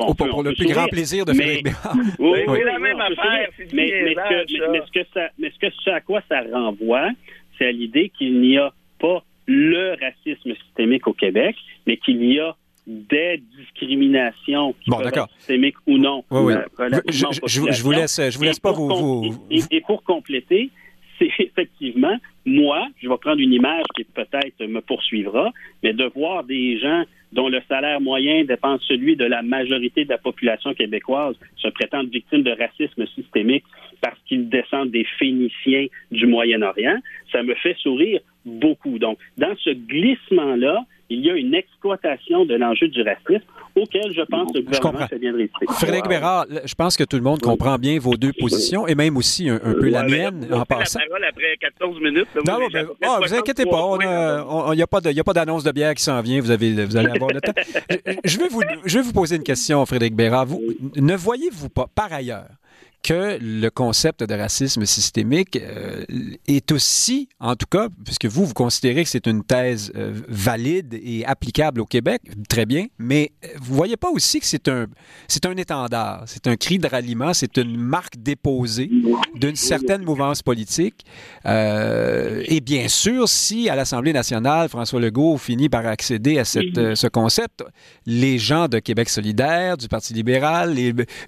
[0.00, 1.60] on, peut, pour le plus grand plaisir de faire
[2.18, 3.48] Oui, oui, la même affaire.
[3.72, 7.10] Mais, mais, ce que, ça, mais ce que ce à quoi ça renvoie,
[7.56, 11.54] c'est à l'idée qu'il n'y a pas le racisme systémique au Québec,
[11.86, 12.56] mais qu'il y a
[12.88, 16.24] des discriminations qui bon, être systémiques ou non.
[16.30, 16.54] Oui, oui.
[16.80, 20.70] Euh, je, je, vous laisse, je vous laisse pas vous, Et, pour compléter,
[21.18, 22.16] c'est effectivement
[22.48, 27.04] moi, je vais prendre une image qui peut-être me poursuivra, mais de voir des gens
[27.32, 32.08] dont le salaire moyen dépend celui de la majorité de la population québécoise se prétendent
[32.08, 33.64] victimes de racisme systémique
[34.00, 36.98] parce qu'ils descendent des Phéniciens du Moyen-Orient,
[37.30, 38.98] ça me fait sourire beaucoup.
[38.98, 44.22] Donc, dans ce glissement-là, il y a une exploitation de l'enjeu du racisme auquel je
[44.22, 47.40] pense que le gouvernement fait bien de Frédéric Bérard, je pense que tout le monde
[47.40, 50.98] comprend bien vos deux positions et même aussi un, peu la mienne en passant.
[51.00, 52.28] La parole après 14 minutes.
[52.46, 56.20] non, ben, oh, vous inquiétez pas, il n'y a pas d'annonce de, bière qui s'en
[56.20, 57.52] vient, vous, avez, vous allez avoir le temps.
[58.24, 60.46] je, vais vous, je vais vous poser une question, Frédéric Bérard.
[60.46, 60.60] Vous,
[60.96, 62.46] ne voyez-vous pas, par ailleurs,
[63.02, 66.04] que le concept de racisme systémique euh,
[66.46, 70.98] est aussi, en tout cas, puisque vous, vous considérez que c'est une thèse euh, valide
[71.02, 74.86] et applicable au Québec, très bien, mais vous voyez pas aussi que c'est un,
[75.28, 78.90] c'est un étendard, c'est un cri de ralliement, c'est une marque déposée
[79.34, 81.04] d'une certaine mouvance politique.
[81.46, 86.94] Euh, et bien sûr, si à l'Assemblée nationale, François Legault finit par accéder à cette,
[86.94, 87.64] ce concept,
[88.06, 90.76] les gens de Québec solidaire, du Parti libéral,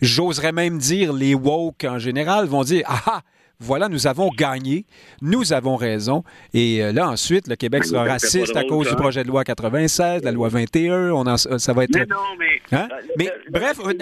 [0.03, 3.21] j'oserais même dire les woke en général, vont dire Ah, ah
[3.61, 4.87] voilà, nous avons gagné,
[5.21, 6.25] nous avons raison.
[6.55, 10.25] Et euh, là, ensuite, le Québec sera raciste à cause du projet de loi 96,
[10.25, 11.11] la loi 21.
[11.11, 11.95] On ça va être.
[11.95, 12.77] Mais non, mais.
[12.77, 12.89] Hein?
[13.19, 13.93] Mais bref, euh,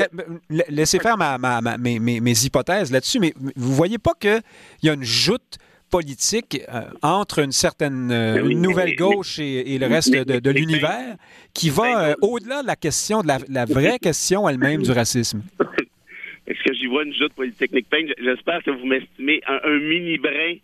[0.68, 1.38] laissez faire ma,
[1.76, 4.40] mes, mes, hypothèses là-dessus, mais vous voyez pas qu'il
[4.84, 5.58] y a une joute
[5.90, 8.08] politique euh, entre une certaine
[8.42, 11.16] nouvelle gauche et, le reste de, l'univers
[11.52, 15.42] qui va au-delà de la question, de la, la vraie question elle-même du racisme.
[16.88, 17.86] J'y vois une joute polytechnique
[18.18, 20.54] J'espère que vous m'estimez un, mini brin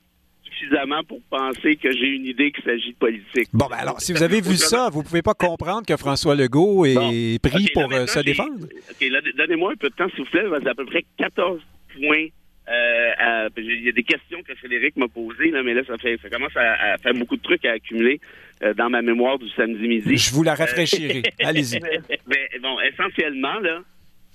[0.42, 3.48] suffisamment pour penser que j'ai une idée qu'il s'agit de politique.
[3.52, 6.34] Bon, ben alors, si vous avez vu ça, vous ne pouvez pas comprendre que François
[6.34, 8.64] Legault est pris pour euh, se défendre?
[8.90, 9.06] OK,
[9.36, 10.44] donnez-moi un peu de temps, s'il vous plaît.
[10.62, 11.60] C'est à peu près 14
[12.00, 12.28] points.
[12.66, 16.18] Euh, il y a des questions que Frédéric m'a posées, là, mais là, ça, fait,
[16.22, 18.18] ça commence à, faire beaucoup de trucs à accumuler
[18.62, 20.16] euh, dans ma mémoire du samedi midi.
[20.16, 21.22] Je vous la rafraîchirai.
[21.44, 21.80] Allez-y.
[22.26, 23.82] Mais, bon, essentiellement, là,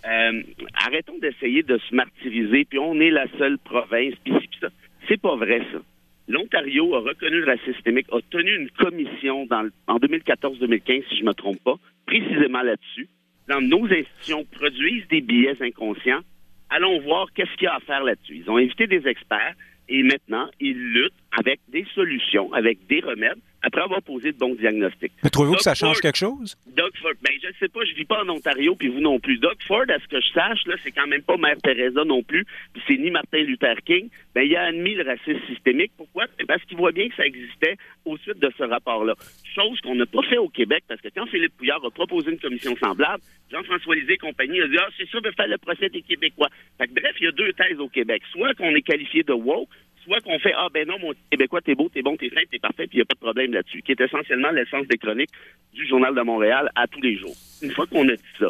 [0.07, 0.41] euh,
[0.85, 4.69] arrêtons d'essayer de se martyriser, puis on est la seule province, puis ça.
[5.07, 5.79] C'est pas vrai, ça.
[6.27, 11.23] L'Ontario a reconnu le racisme systémique, a tenu une commission dans en 2014-2015, si je
[11.23, 13.07] me trompe pas, précisément là-dessus.
[13.47, 16.21] Dans nos institutions produisent des billets inconscients.
[16.69, 18.43] Allons voir qu'est-ce qu'il y a à faire là-dessus.
[18.43, 19.55] Ils ont invité des experts
[19.89, 24.55] et maintenant, ils luttent avec des solutions, avec des remèdes après avoir posé de bons
[24.55, 25.11] diagnostics.
[25.23, 26.57] Mais trouvez-vous que ça change quelque chose?
[26.67, 29.19] Doug Ford, ben, je ne sais pas, je vis pas en Ontario, puis vous non
[29.19, 29.37] plus.
[29.37, 32.23] Doug Ford, à ce que je sache, là, c'est quand même pas Mère Teresa non
[32.23, 34.09] plus, puis c'est ni Martin Luther King.
[34.33, 35.91] Ben, il a admis le racisme systémique.
[35.97, 36.25] Pourquoi?
[36.47, 39.15] Parce qu'il voit bien que ça existait au suite de ce rapport-là.
[39.55, 42.39] Chose qu'on n'a pas fait au Québec, parce que quand Philippe Pouillard a proposé une
[42.39, 45.89] commission semblable, Jean-François Lisée et compagnie a dit, ah, c'est ça, de faire le procès
[45.89, 46.49] des Québécois.
[46.77, 48.21] Fait que, bref, il y a deux thèses au Québec.
[48.31, 49.69] Soit qu'on est qualifié de woke,
[50.09, 52.59] soit qu'on fait Ah ben non, mon Québécois, t'es beau, t'es bon, t'es fin, t'es
[52.59, 55.29] parfait, puis il n'y a pas de problème là-dessus, qui est essentiellement l'essence des chroniques
[55.73, 57.35] du Journal de Montréal à tous les jours.
[57.61, 58.47] Une fois qu'on a dit ça,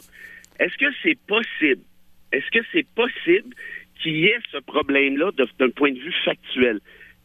[0.60, 1.82] est-ce que c'est possible?
[2.32, 3.54] Est-ce que c'est possible
[4.02, 6.80] qu'il y ait ce problème-là d'un point de vue factuel?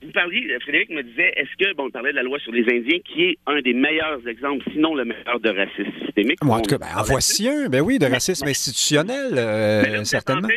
[0.05, 2.65] Vous parliez, Frédéric me disait, est-ce que, bon, on parlait de la loi sur les
[2.65, 6.45] Indiens, qui est un des meilleurs exemples, sinon le meilleur de racisme systémique?
[6.45, 10.49] en tout cas, ben, en voici un, ben oui, de racisme institutionnel, euh, certainement.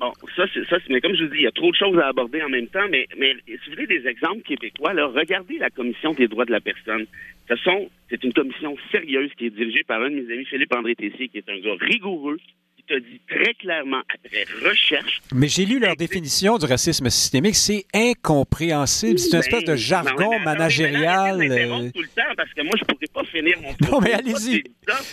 [0.00, 2.08] bon, ça, c'est, mais comme je vous dis, il y a trop de choses à
[2.08, 5.70] aborder en même temps, mais, mais si vous voulez des exemples québécois, là, regardez la
[5.70, 7.06] Commission des droits de la personne.
[7.48, 10.96] Ce sont, c'est une commission sérieuse qui est dirigée par un de mes amis, Philippe-André
[10.96, 12.38] Tessier, qui est un gars rigoureux,
[12.88, 15.20] te dit très clairement, après recherche.
[15.34, 17.54] Mais j'ai lu leur définition du racisme systémique.
[17.54, 19.18] C'est incompréhensible.
[19.18, 21.40] C'est une espèce de jargon managérial.
[21.40, 21.90] Euh.
[21.94, 24.64] tout le temps parce que moi, je ne pourrais pas finir mon Non, mais allez-y.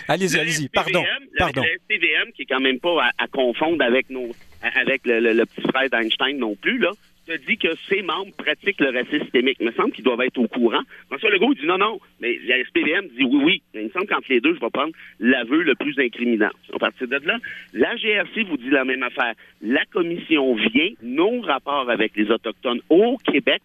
[0.07, 0.69] Allez-y, allez-y.
[0.69, 1.03] Pardon.
[1.37, 1.63] Pardon.
[1.63, 5.67] Le SPVM, qui est quand même pas à, confondre avec, nos, avec le, le petit
[5.67, 6.91] frère d'Einstein non plus, là
[7.25, 9.57] te dit que ses membres pratiquent le racisme systémique.
[9.59, 10.81] Il me semble qu'ils doivent être au courant.
[11.07, 11.99] François Legault dit non, non.
[12.19, 13.63] Mais la SPVM dit oui, oui.
[13.73, 16.51] il me semble qu'entre les deux, je vais prendre l'aveu le plus incriminant.
[16.73, 17.37] À partir de là,
[17.73, 19.33] la GRC vous dit la même affaire.
[19.61, 23.61] La commission vient, non rapport avec les Autochtones au Québec,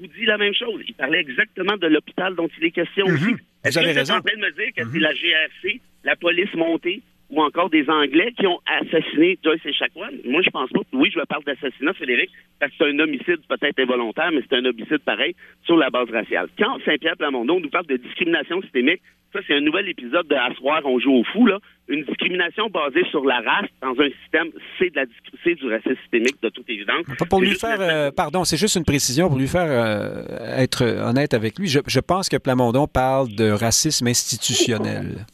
[0.00, 0.82] vous dit la même chose.
[0.86, 3.14] Il parlait exactement de l'hôpital dont il est question mhm.
[3.14, 3.34] aussi.
[3.64, 5.00] Est-ce que vous en train de me dire que c'est mhm.
[5.00, 7.02] la GRC, la police montée,
[7.34, 10.12] ou encore des Anglais qui ont assassiné Joyce et Chacoan.
[10.24, 10.80] Moi, je pense pas.
[10.92, 14.64] Oui, je parle d'assassinat, Frédéric, parce que c'est un homicide peut-être involontaire, mais c'est un
[14.64, 16.48] homicide pareil sur la base raciale.
[16.58, 20.82] Quand Saint-Pierre Plamondon nous parle de discrimination systémique, ça, c'est un nouvel épisode de Asseoir,
[20.84, 21.58] on joue au fou, là.
[21.88, 25.04] Une discrimination basée sur la race dans un système, c'est de la
[25.42, 27.04] c'est du racisme systémique de toute évidence.
[27.28, 31.34] Pour lui faire, euh, pardon, c'est juste une précision pour lui faire euh, être honnête
[31.34, 31.66] avec lui.
[31.66, 35.26] Je, je pense que Plamondon parle de racisme institutionnel.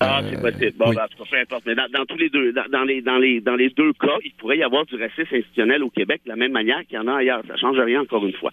[0.00, 0.72] Ah, c'est possible.
[0.76, 1.66] Bon, ben, peu importe.
[1.66, 4.58] Mais dans, tous les deux, dans, les, dans, les, dans les deux cas, il pourrait
[4.58, 7.16] y avoir du racisme institutionnel au Québec de la même manière qu'il y en a
[7.16, 7.42] ailleurs.
[7.48, 8.52] Ça ne change rien, encore une fois.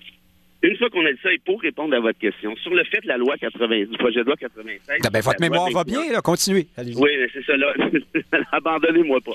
[0.63, 3.01] Une fois qu'on a dit ça, et pour répondre à votre question, sur le fait
[3.01, 4.79] de la loi 80, du projet de loi 96...
[5.03, 6.21] Ah ben, votre mémoire va bien, là.
[6.21, 6.65] Continuez.
[6.77, 7.71] Oui, c'est ça, là.
[8.51, 9.33] Abandonnez-moi pas.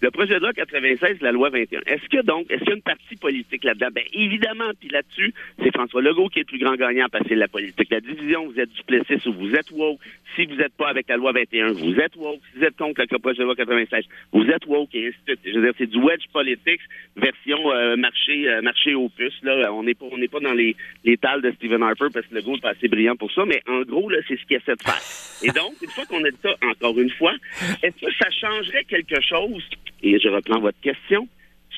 [0.00, 1.80] Le projet de loi 96, la loi 21.
[1.86, 3.88] Est-ce que donc, est-ce qu'il y a une partie politique là-dedans?
[3.92, 7.34] Ben, évidemment, puis là-dessus, c'est François Legault qui est le plus grand gagnant à passer
[7.34, 7.90] la politique.
[7.90, 9.98] La division, vous êtes du Plessis ou vous êtes woke.
[10.36, 12.38] Si vous n'êtes pas avec la loi 21, vous êtes woke.
[12.52, 15.32] Si vous êtes contre le projet de loi 96, vous êtes woke et ainsi de
[15.32, 15.40] suite.
[15.44, 16.80] Je veux dire, c'est du wedge politics
[17.16, 19.34] version euh, marché, euh, marché opus.
[19.42, 22.26] Là, on n'est pas, on n'est pas dans les, les tales de Stephen Harper parce
[22.26, 24.56] que Legault est pas assez brillant pour ça, mais en gros, là, c'est ce qu'il
[24.58, 25.02] essaie de faire.
[25.42, 27.34] Et donc, une fois qu'on a dit ça, encore une fois,
[27.82, 29.68] est-ce que ça changerait quelque chose
[30.02, 31.28] et je reprends votre question,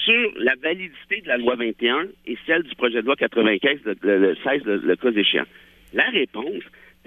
[0.04, 4.36] sur la validité de la loi 21 et celle du projet de loi 95, le,
[4.42, 5.44] 16, le, cas échéant.
[5.92, 6.62] La réponse,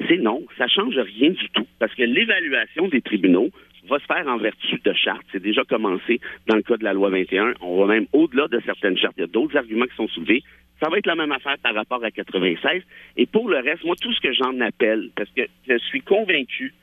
[0.07, 3.49] c'est non, ça change rien du tout, parce que l'évaluation des tribunaux
[3.87, 5.25] va se faire en vertu de chartes.
[5.31, 7.53] C'est déjà commencé dans le cas de la loi 21.
[7.61, 9.15] On va même au-delà de certaines chartes.
[9.17, 10.43] Il y a d'autres arguments qui sont soulevés.
[10.81, 12.81] Ça va être la même affaire par rapport à 96.
[13.17, 16.73] Et pour le reste, moi, tout ce que j'en appelle, parce que je suis convaincu,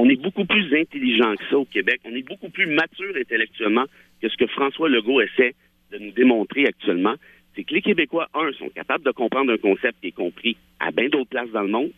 [0.00, 2.00] on est beaucoup plus intelligent que ça au Québec.
[2.04, 3.84] On est beaucoup plus mature intellectuellement
[4.22, 5.56] que ce que François Legault essaie
[5.90, 7.14] de nous démontrer actuellement.
[7.56, 10.92] C'est que les Québécois, un, sont capables de comprendre un concept qui est compris à
[10.92, 11.90] bien d'autres places dans le monde,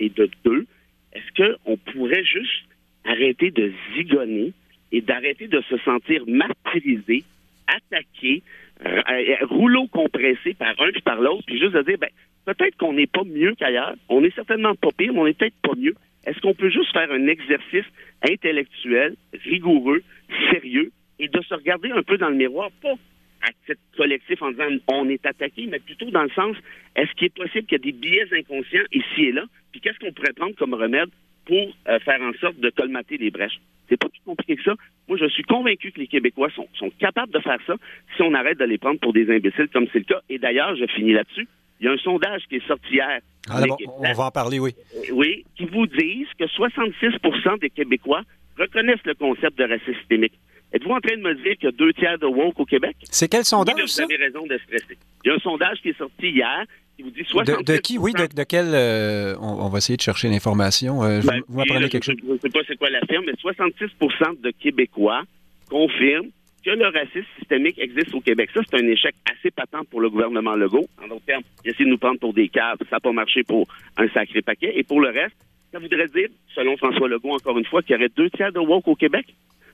[0.00, 0.66] et de deux,
[1.12, 2.64] est-ce qu'on pourrait juste
[3.04, 4.54] arrêter de zigonner
[4.90, 7.22] et d'arrêter de se sentir martyrisé,
[7.66, 8.42] attaqué,
[8.86, 12.08] euh, euh, rouleau compressé par un puis par l'autre, puis juste de dire, ben,
[12.46, 15.60] peut-être qu'on n'est pas mieux qu'ailleurs, on n'est certainement pas pire, mais on n'est peut-être
[15.62, 15.94] pas mieux.
[16.24, 17.86] Est-ce qu'on peut juste faire un exercice
[18.22, 20.02] intellectuel, rigoureux,
[20.50, 22.94] sérieux, et de se regarder un peu dans le miroir, pas
[23.42, 26.56] à titre collectif en disant on est attaqué, mais plutôt dans le sens
[26.96, 29.98] est-ce qu'il est possible qu'il y ait des biais inconscients ici et là, puis qu'est-ce
[29.98, 31.08] qu'on pourrait prendre comme remède
[31.44, 33.60] pour euh, faire en sorte de colmater les brèches?
[33.88, 34.74] C'est pas plus compliqué que ça.
[35.08, 37.74] Moi, je suis convaincu que les Québécois sont, sont capables de faire ça
[38.16, 40.20] si on arrête de les prendre pour des imbéciles comme c'est le cas.
[40.30, 41.48] Et d'ailleurs, je finis là-dessus.
[41.82, 43.20] Il y a un sondage qui est sorti hier.
[43.50, 43.60] Ah,
[43.98, 44.70] on va en parler, oui.
[44.94, 48.22] Euh, oui, qui vous disent que 66% des Québécois
[48.56, 50.38] reconnaissent le concept de racisme systémique.
[50.72, 52.96] Êtes-vous en train de me dire qu'il y a deux tiers de woke au Québec?
[53.10, 54.96] C'est quel sondage, Vous avez raison de stresser?
[55.24, 56.64] Il y a un sondage qui est sorti hier
[56.98, 58.66] de, qui, oui, de, quel.
[58.72, 61.02] Euh, on, va essayer de chercher l'information.
[61.02, 62.16] Euh, ben, vous m'apprenez quelque chose.
[62.22, 65.22] Je ne sais pas c'est quoi la firme, mais 66% de Québécois
[65.68, 66.30] confirment
[66.64, 68.50] que le racisme systémique existe au Québec.
[68.54, 70.86] Ça, c'est un échec assez patent pour le gouvernement Legault.
[71.02, 72.78] En d'autres termes, il essaie de nous prendre pour des caves.
[72.88, 74.72] Ça n'a pas marché pour un sacré paquet.
[74.76, 75.36] Et pour le reste,
[75.72, 78.60] ça voudrait dire, selon François Legault, encore une fois, qu'il y aurait deux tiers de
[78.60, 79.26] woke au Québec?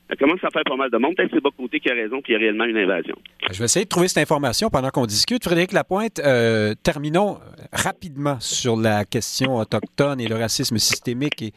[0.08, 1.14] Ça commence à faire pas mal de monde.
[1.16, 3.14] Peut-être que c'est côté qui a raison, puis il y a réellement une invasion.
[3.50, 5.44] Je vais essayer de trouver cette information pendant qu'on discute.
[5.44, 7.38] Frédéric Lapointe, euh, terminons
[7.72, 11.52] rapidement sur la question autochtone et le racisme systémique et,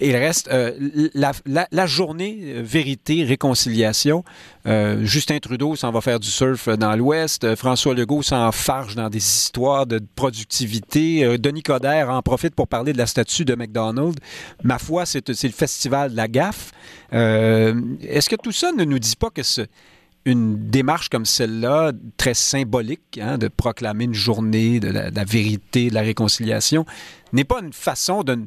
[0.00, 0.48] et le reste.
[0.52, 0.72] Euh,
[1.14, 4.22] la, la, la, journée euh, vérité, réconciliation,
[4.66, 7.44] euh, Justin Trudeau s'en va faire du surf dans l'Ouest.
[7.44, 11.38] Euh, François Legault s'enfarge dans des histoires de productivité.
[11.38, 14.18] Denis Coderre en profite pour parler de la statue de McDonald's.
[14.62, 16.72] Ma foi, c'est le festival de la gaffe.
[18.02, 19.42] Est-ce que tout ça ne nous dit pas que
[20.24, 25.94] une démarche comme celle-là, très symbolique, hein, de proclamer une journée de la, vérité, de
[25.94, 26.84] la réconciliation,
[27.32, 28.38] n'est pas une façon de,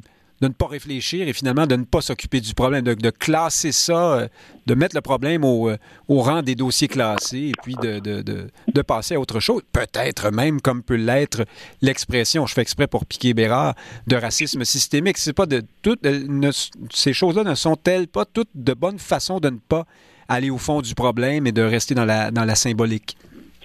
[0.46, 4.28] ne pas réfléchir et finalement de ne pas s'occuper du problème, de, classer ça, euh,
[4.66, 5.76] de mettre le problème au, euh,
[6.08, 9.62] au, rang des dossiers classés et puis de, de passer à autre chose.
[9.72, 11.44] Peut-être même, comme peut l'être
[11.80, 13.74] l'expression, je fais exprès pour piquer Bérard,
[14.06, 15.18] de racisme systémique.
[15.18, 16.06] C'est pas de toutes
[16.90, 19.86] ces choses-là ne sont-elles pas toutes de bonnes façons de ne pas
[20.28, 23.16] aller au fond du problème et de rester dans la, dans la symbolique?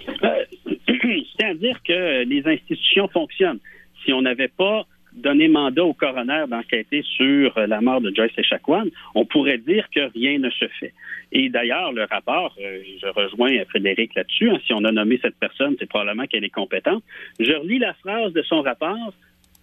[0.08, 0.44] Euh,
[1.36, 3.60] C'est-à-dire que les institutions fonctionnent.
[4.04, 4.86] Si on n'avait pas
[5.18, 10.00] donné mandat au coroner d'enquêter sur la mort de Joyce Echaquan, on pourrait dire que
[10.12, 10.92] rien ne se fait.
[11.32, 15.36] Et d'ailleurs, le rapport, euh, je rejoins Frédéric là-dessus, hein, si on a nommé cette
[15.36, 17.02] personne, c'est probablement qu'elle est compétente.
[17.38, 19.12] Je relis la phrase de son rapport,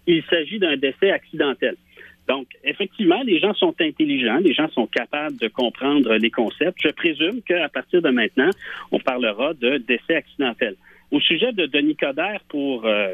[0.08, 1.76] il s'agit d'un décès accidentel.
[2.28, 6.80] Donc, effectivement, les gens sont intelligents, les gens sont capables de comprendre les concepts.
[6.82, 8.50] Je présume qu'à partir de maintenant,
[8.92, 10.76] on parlera de décès accidentel.
[11.12, 13.10] Au sujet de Denis Coderre, pour euh,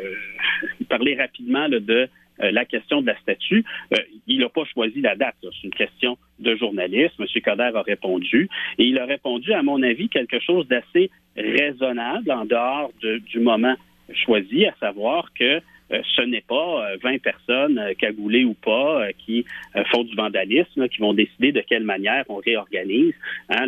[0.89, 2.07] parler rapidement de
[2.41, 3.63] euh, la question de la statue,
[3.93, 5.35] euh, il n'a pas choisi la date.
[5.41, 7.13] C'est une question de journaliste.
[7.19, 7.25] M.
[7.43, 8.49] Coderre a répondu.
[8.77, 13.75] Et il a répondu, à mon avis, quelque chose d'assez raisonnable en dehors du moment
[14.13, 19.45] choisi, à savoir que euh, ce n'est pas 20 euh, personnes, cagoulées ou pas, qui
[19.91, 23.13] font du vandalisme, qui vont décider de quelle manière on réorganise
[23.49, 23.65] hein,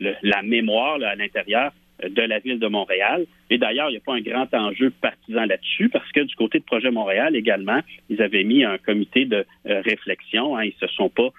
[0.00, 3.26] la mémoire à l'intérieur de la ville de Montréal.
[3.50, 6.58] Et d'ailleurs, il n'y a pas un grand enjeu partisan là-dessus parce que du côté
[6.58, 7.80] de Projet Montréal également,
[8.10, 10.56] ils avaient mis un comité de réflexion.
[10.56, 11.30] Hein, ils ne se sont pas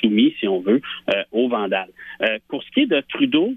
[0.00, 0.80] soumis, si on veut,
[1.32, 1.90] aux vandales.
[2.48, 3.54] pour ce qui est de Trudeau,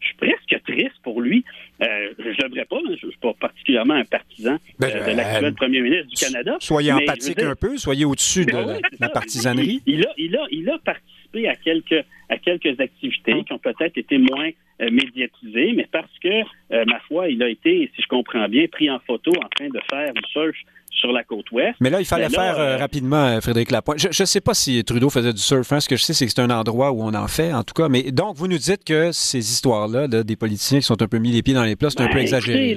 [0.00, 1.44] je suis presque triste pour lui.
[1.82, 5.16] Euh, je ne devrais pas, je ne suis pas particulièrement un partisan ben, euh, de
[5.16, 6.56] l'actuel premier ministre du Canada.
[6.60, 9.82] Soyez empathique un peu, soyez au-dessus de ben la, partisanerie.
[9.86, 13.98] Il, a, il, a, il a participé à quelques, à quelques activités qui ont peut-être
[13.98, 18.48] été moins euh, médiatisées, mais parce que, ma foi, il a été, si je comprends
[18.48, 20.56] bien, pris en photo en train de faire du surf
[20.96, 21.76] sur la côte ouest.
[21.80, 23.98] Mais là, il fallait faire euh, euh, rapidement, euh, Frédéric Lapointe.
[23.98, 25.70] Je ne sais pas si Trudeau faisait du surf.
[25.72, 25.80] Hein.
[25.80, 27.74] Ce que je sais, c'est que c'est un endroit où on en fait, en tout
[27.74, 27.88] cas.
[27.88, 31.32] Mais donc, vous nous dites que ces histoires-là, des politiciens qui sont un peu mis
[31.32, 32.76] les pieds dans les plats, c'est un peu ben, exagéré.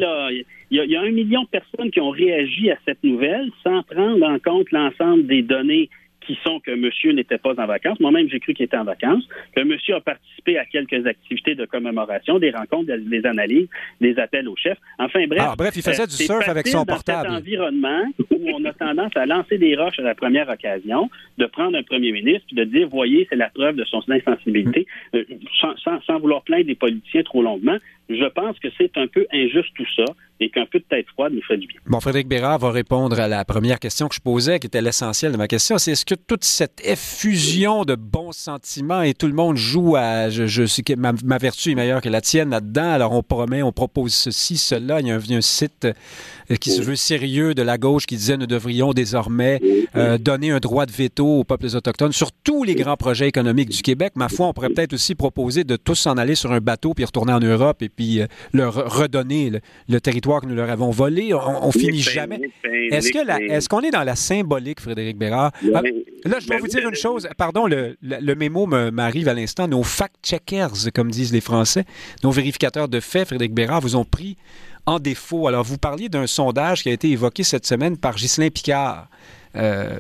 [0.72, 4.26] il y, a un million de personnes qui ont réagi à cette nouvelle sans prendre
[4.26, 5.90] en compte l'ensemble des données
[6.30, 8.00] qui sont que monsieur n'était pas en vacances.
[8.00, 9.28] Moi-même, j'ai cru qu'il était en vacances.
[9.56, 13.68] Que monsieur a participé à quelques activités de commémoration, des rencontres, des analyses,
[14.00, 14.78] des appels au chef.
[15.00, 15.42] Enfin, bref.
[15.44, 17.30] Ah, bref, il faisait du surf avec son portable.
[17.30, 21.10] Dans cet environnement où on a tendance à lancer des roches à la première occasion,
[21.40, 24.86] de prendre un premier ministre puis de dire, voyez, c'est la preuve de son insensibilité,
[25.16, 25.24] euh,
[25.60, 25.74] sans,
[26.06, 27.78] sans vouloir plaindre des politiciens trop longuement,
[28.10, 30.06] je pense que c'est un peu injuste tout ça
[30.40, 31.80] et qu'un peu de tête froide nous fait du bien.
[31.86, 35.32] Bon, Frédéric Bérard va répondre à la première question que je posais, qui était l'essentiel
[35.32, 35.78] de ma question.
[35.78, 40.30] C'est est-ce que toute cette effusion de bons sentiments et tout le monde joue à
[40.30, 43.64] je, je sais que ma, vertu est meilleure que la tienne là-dedans, alors on promet,
[43.64, 45.02] on propose ceci, cela.
[45.02, 48.38] Il y a un, site euh, qui se veut sérieux de la gauche qui disait
[48.38, 49.60] nous devrions désormais
[49.96, 53.70] euh, donner un droit de veto aux peuples autochtones sur tous les grands projets économiques
[53.70, 54.14] du Québec.
[54.16, 57.04] Ma foi, on pourrait peut-être aussi proposer de tous s'en aller sur un bateau puis
[57.04, 59.52] retourner en Europe et puis euh, leur redonner
[59.90, 61.34] le territoire que nous leur avons volé.
[61.34, 62.40] On, finit jamais.
[62.64, 65.52] Est-ce que est-ce qu'on est dans la symbolique, Frédéric Bérard?
[65.76, 65.82] Ah,
[66.24, 67.28] là, je dois vous dire une chose.
[67.38, 69.68] Pardon, le, le mémo m'arrive à l'instant.
[69.68, 71.84] Nos fact-checkers, comme disent les Français,
[72.24, 74.38] nos vérificateurs de faits, Frédéric Bérard, vous ont pris
[74.86, 75.50] en défaut.
[75.50, 79.10] Alors, vous parliez d'un sondage qui a été évoqué cette semaine par Ghislain Picard.
[79.56, 79.98] Euh,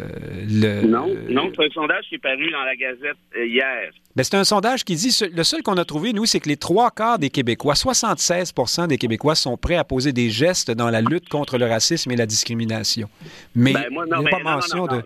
[0.48, 3.92] le, non, non c'est un sondage qui est paru dans la Gazette euh, hier.
[4.16, 6.58] Ben, c'est un sondage qui dit, le seul qu'on a trouvé, nous, c'est que les
[6.58, 8.54] trois quarts des Québécois, 76
[8.88, 12.16] des Québécois sont prêts à poser des gestes dans la lutte contre le racisme et
[12.16, 13.08] la discrimination.
[13.56, 15.02] Mais ben, moi, non, il n'y a pas mention de...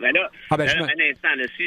[0.49, 1.27] ah, ben, un instant,
[1.57, 1.63] si,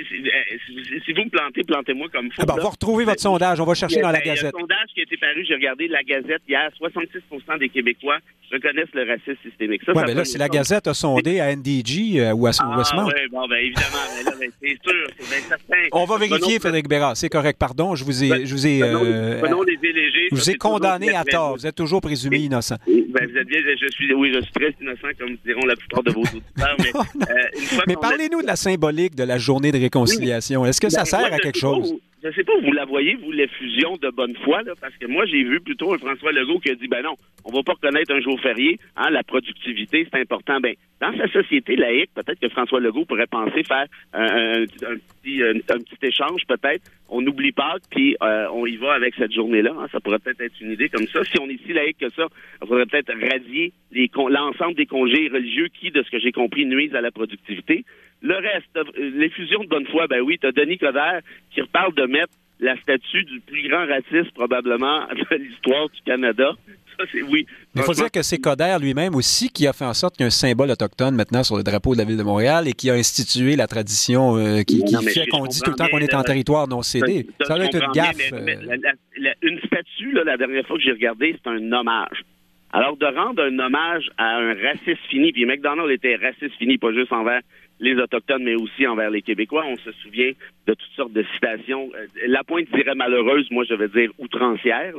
[1.05, 2.43] si, vous me plantez, plantez-moi comme faut.
[2.43, 4.53] Ah ben, on va retrouver votre sondage, on va chercher dans la Gazette.
[4.55, 8.19] Le sondage qui a été paru, j'ai regardé la Gazette hier, 66% des Québécois
[8.53, 9.83] reconnaissent le racisme systémique.
[9.85, 12.79] Ça, ouais, ça là, si la Gazette a sondé à NDG euh, ou à ah,
[12.79, 13.07] Westmount.
[13.07, 15.89] Oui, bon, ben évidemment, mais là, ben, c'est sûr, c'est bien certain.
[15.93, 17.59] On va vérifier, Frédéric Bérard, c'est correct.
[17.59, 21.57] Pardon, je vous ai, ben, je vous ai, euh, je vous ai condamné à tort.
[21.57, 22.77] Vous êtes toujours présumé innocent.
[22.87, 26.03] Ben, vous êtes bien, je suis, oui, je suis très innocent, comme diront la plupart
[26.03, 26.77] de vos auditeurs.
[26.79, 30.65] Mais, euh, mais parlez-nous de la symbolique de la journée de réconciliation.
[30.67, 31.95] Est-ce que ça ben, sert à quelque chose?
[32.31, 35.43] Je sais pas, vous la voyez, vous, l'effusion de bonne foi, parce que moi, j'ai
[35.45, 37.15] vu plutôt un François Legault qui a dit, ben non,
[37.45, 40.59] on va pas reconnaître un jour férié, hein, la productivité, c'est important.
[40.61, 45.79] Ben, dans sa société laïque, peut-être que François Legault pourrait penser faire un, petit, un,
[45.79, 46.83] petit, échange, peut-être.
[47.09, 49.73] On n'oublie pas, puis euh, on y va avec cette journée-là.
[49.79, 49.87] Hein.
[49.93, 51.23] ça pourrait peut-être être une idée comme ça.
[51.25, 52.27] Si on est si laïque que ça,
[52.63, 56.95] il faudrait peut-être radier l'ensemble des congés religieux qui, de ce que j'ai compris, nuisent
[56.95, 57.85] à la productivité.
[58.23, 61.95] Le reste, euh, l'effusion de bonne foi, ben oui, tu as Denis Coderre qui reparle
[61.95, 66.53] de mettre la statue du plus grand raciste probablement de l'histoire du Canada.
[66.99, 67.47] Ça, c'est oui.
[67.75, 70.25] Il faut dire que c'est Coder lui-même aussi qui a fait en sorte qu'il y
[70.25, 72.89] a un symbole autochtone maintenant sur le drapeau de la ville de Montréal et qui
[72.89, 76.23] a institué la tradition euh, qui, fait qu'on dit tout le temps qu'on est en
[76.23, 77.27] territoire non cédé.
[77.43, 78.33] Ça, doit être une gaffe.
[78.33, 79.33] Euh.
[79.43, 82.25] une statue, la dernière fois que j'ai regardé, c'est un hommage.
[82.73, 86.93] Alors, de rendre un hommage à un raciste fini, puis McDonald était raciste fini, pas
[86.93, 87.41] juste envers
[87.81, 89.65] les Autochtones, mais aussi envers les Québécois.
[89.67, 90.33] On se souvient
[90.67, 91.91] de toutes sortes de citations.
[91.95, 94.95] Euh, la pointe dirait malheureuse, moi je vais dire outrancière.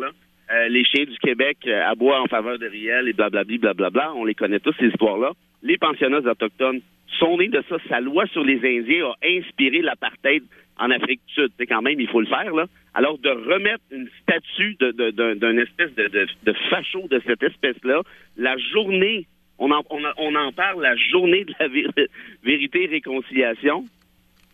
[0.50, 4.14] Euh, les chiens du Québec euh, aboient en faveur de Riel et blablabli, blablabla.
[4.16, 5.32] On les connaît tous, ces histoires-là.
[5.64, 6.82] Les pensionnats autochtones
[7.20, 7.78] sont nés de ça.
[7.90, 10.44] Sa loi sur les Indiens a inspiré l'apartheid
[10.78, 11.52] en Afrique du Sud.
[11.58, 12.52] C'est quand même, il faut le faire.
[12.94, 18.02] Alors, de remettre une statue d'un espèce de, de, de facho de cette espèce-là,
[18.38, 19.28] la journée
[19.60, 21.68] on en, on, en parle la journée de la
[22.44, 23.86] vérité et réconciliation.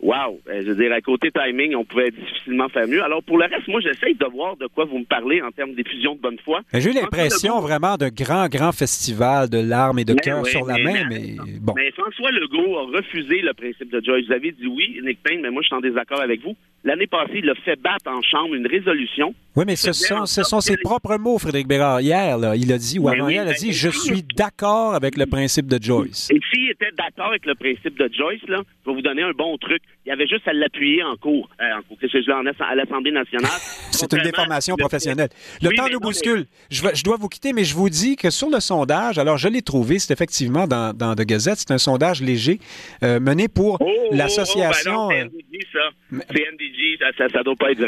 [0.00, 0.40] Wow!
[0.48, 3.02] Euh, je veux dire, à côté timing, on pouvait difficilement faire mieux.
[3.02, 5.72] Alors, pour le reste, moi, j'essaye de voir de quoi vous me parlez en termes
[5.74, 6.60] d'effusion de bonne foi.
[6.74, 10.78] J'ai eu l'impression vraiment de grand, grand festival de larmes et de cœur sur la
[10.78, 11.72] main, mais, bon.
[11.76, 14.26] Mais François Legault a refusé le principe de Joyce.
[14.26, 16.56] Vous avez dit oui, Nick Payne, mais moi, je suis en désaccord avec vous.
[16.84, 19.34] L'année passée, il a fait battre en Chambre une résolution.
[19.56, 22.00] Oui, mais ce sont, ce sont ses propres mots, Frédéric Bérard.
[22.00, 25.16] Hier, là, il a dit, ou avant hier, il a dit Je suis d'accord avec
[25.16, 26.28] le principe de Joyce.
[26.30, 29.30] Et s'il était d'accord avec le principe de Joyce, là, je vais vous donner un
[29.30, 29.80] bon truc.
[30.04, 33.12] Il y avait juste à l'appuyer en cours, euh, en cours, que je à l'Assemblée
[33.12, 33.50] nationale.
[33.90, 35.30] C'est une déformation professionnelle.
[35.62, 36.46] Le temps nous bouscule.
[36.70, 39.48] Je, je, dois vous quitter, mais je vous dis que sur le sondage, alors je
[39.48, 42.58] l'ai trouvé, c'est effectivement dans, dans The Gazette, c'est un sondage léger
[43.02, 45.10] euh, mené pour oh, oh, oh, ben l'association.
[45.10, 45.78] c'est NDG, ça.
[46.10, 46.73] C'est NDG,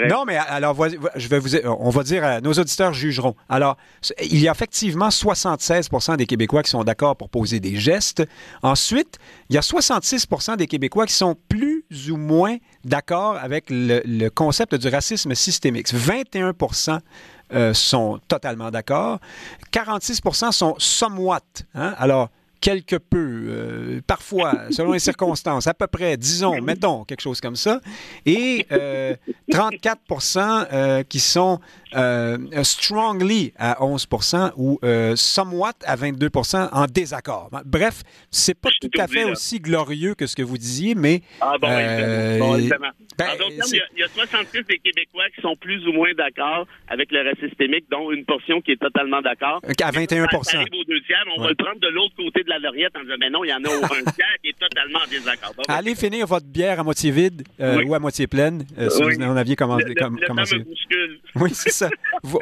[0.09, 0.76] Non, mais alors,
[1.16, 3.34] je vais vous, on va dire, nos auditeurs jugeront.
[3.49, 3.76] Alors,
[4.22, 8.22] il y a effectivement 76% des Québécois qui sont d'accord pour poser des gestes.
[8.62, 9.18] Ensuite,
[9.49, 14.74] il y a 66% des Québécois qui sont plus ou moins d'accord avec le, concept
[14.74, 15.89] du racisme systémique.
[15.89, 16.99] 21%
[17.53, 19.20] euh, sont totalement d'accord.
[19.72, 21.41] 46% sont somewhat.
[21.74, 21.95] Hein?
[21.99, 22.30] Alors,
[22.61, 27.81] quelque peu, parfois, selon les circonstances, à peu près, disons, mettons, quelque chose comme ça,
[28.25, 28.67] et
[29.51, 31.61] 34% qui sont
[32.62, 34.78] strongly à 11% ou
[35.16, 37.51] somewhat à 22% en désaccord.
[37.64, 41.22] Bref, c'est pas tout à fait aussi glorieux que ce que vous disiez, mais...
[41.40, 42.90] Ah bon, évidemment.
[43.18, 46.12] Ben, en d'autres termes, il y, a, 66 des Québécois qui sont plus ou moins
[46.14, 49.61] d'accord avec le racisme systémique, dont une portion qui est totalement d'accord.
[49.82, 52.49] À 21 Ça arrive aux deux tiers, on va le prendre de l'autre côté de
[52.49, 54.99] la laureate en disant, mais non, il y en a un tiers qui est totalement
[55.05, 55.55] en désaccord.
[55.68, 59.22] Allez finir votre bière à moitié vide euh, ou à moitié pleine, euh, si vous
[59.22, 59.84] en aviez commencé.
[59.86, 61.86] Le, Oui, c'est ça.
[62.22, 62.39] Vous,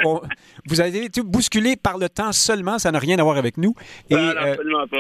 [0.67, 3.75] vous, avez été bousculé par le temps seulement, ça n'a rien à voir avec nous.
[4.11, 4.57] Et, euh,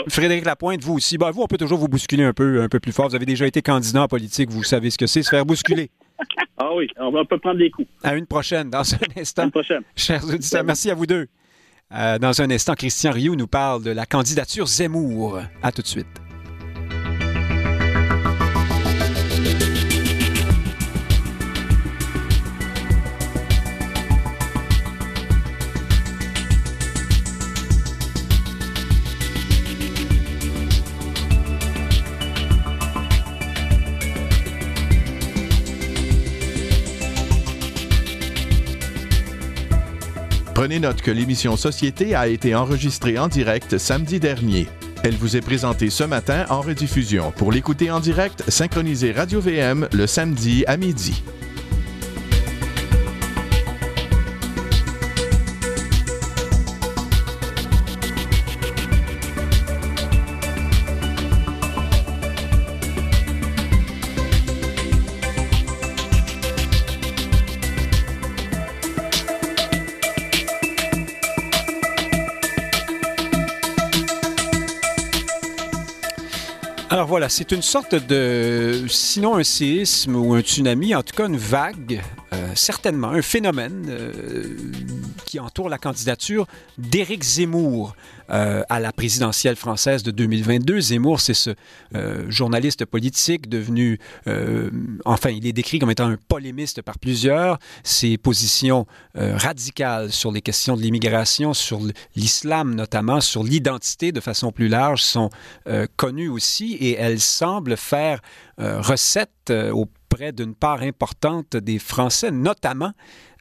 [0.08, 2.80] Frédéric Lapointe, vous aussi, ben, vous, on peut toujours vous bousculer un peu, un peu
[2.80, 3.08] plus fort.
[3.08, 5.90] Vous avez déjà été candidat en politique, vous savez ce que c'est, se faire bousculer
[6.56, 7.88] ah oui, on peut prendre des coups.
[8.02, 9.42] À une prochaine, dans un instant.
[9.42, 9.82] À une prochaine.
[9.96, 11.26] Chers auditeurs, merci à vous deux.
[11.92, 15.40] Euh, dans un instant, Christian Rioux nous parle de la candidature Zemmour.
[15.62, 16.23] À tout de suite.
[40.64, 44.66] Prenez note que l'émission Société a été enregistrée en direct samedi dernier.
[45.02, 47.32] Elle vous est présentée ce matin en rediffusion.
[47.32, 51.22] Pour l'écouter en direct, synchronisez Radio VM le samedi à midi.
[77.36, 82.00] C'est une sorte de, sinon un séisme ou un tsunami, en tout cas une vague,
[82.32, 84.56] euh, certainement, un phénomène euh,
[85.26, 86.46] qui entoure la candidature
[86.78, 87.96] d'Éric Zemmour
[88.30, 90.80] euh, à la présidentielle française de 2022.
[90.80, 91.50] Zemmour, c'est ce
[92.28, 93.98] journaliste politique devenu,
[95.04, 97.58] enfin, il est décrit comme étant un polémiste par plusieurs.
[97.82, 101.80] Ses positions radicales sur les questions de l'immigration, sur
[102.16, 105.30] l'islam notamment, sur l'identité de façon plus large sont
[105.96, 108.20] connues aussi et elles semblent faire
[108.58, 112.92] recette auprès d'une part importante des Français, notamment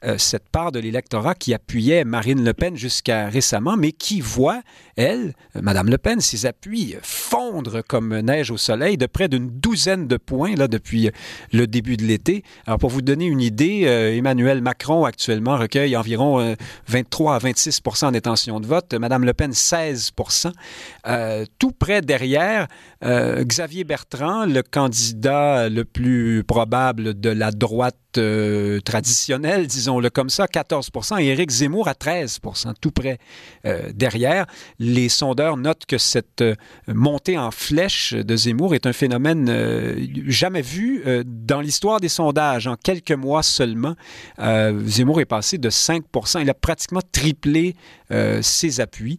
[0.06, 4.60] euh, cette part de l'électorat qui appuyait Marine Le Pen jusqu'à récemment, mais qui voit,
[4.96, 9.48] elle, euh, Madame Le Pen, ses appuis fondre comme neige au soleil de près d'une
[9.48, 11.10] douzaine de points là, depuis
[11.52, 12.42] le début de l'été.
[12.66, 16.54] Alors, pour vous donner une idée, euh, Emmanuel Macron actuellement recueille environ
[16.88, 17.80] 23 à 26
[18.12, 20.12] d'intention de vote, Madame Le Pen 16
[21.58, 22.66] Tout près derrière,
[23.02, 27.96] Xavier Bertrand, le candidat le plus probable de la droite
[28.84, 33.18] traditionnelle, disons, le comme ça, 14 et Éric Zemmour à 13% tout près
[33.66, 34.46] euh, derrière.
[34.78, 36.54] Les sondeurs notent que cette euh,
[36.86, 42.66] montée en flèche de Zemmour est un phénomène euh, jamais vu dans l'histoire des sondages.
[42.66, 43.94] En quelques mois seulement,
[44.38, 47.74] Zemmour est passé de 5% Il a pratiquement triplé
[48.40, 49.18] ses appuis.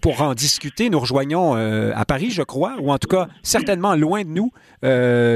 [0.00, 4.22] pour en discuter, nous rejoignons à Paris, je crois, ou en tout cas certainement loin
[4.24, 4.50] de nous,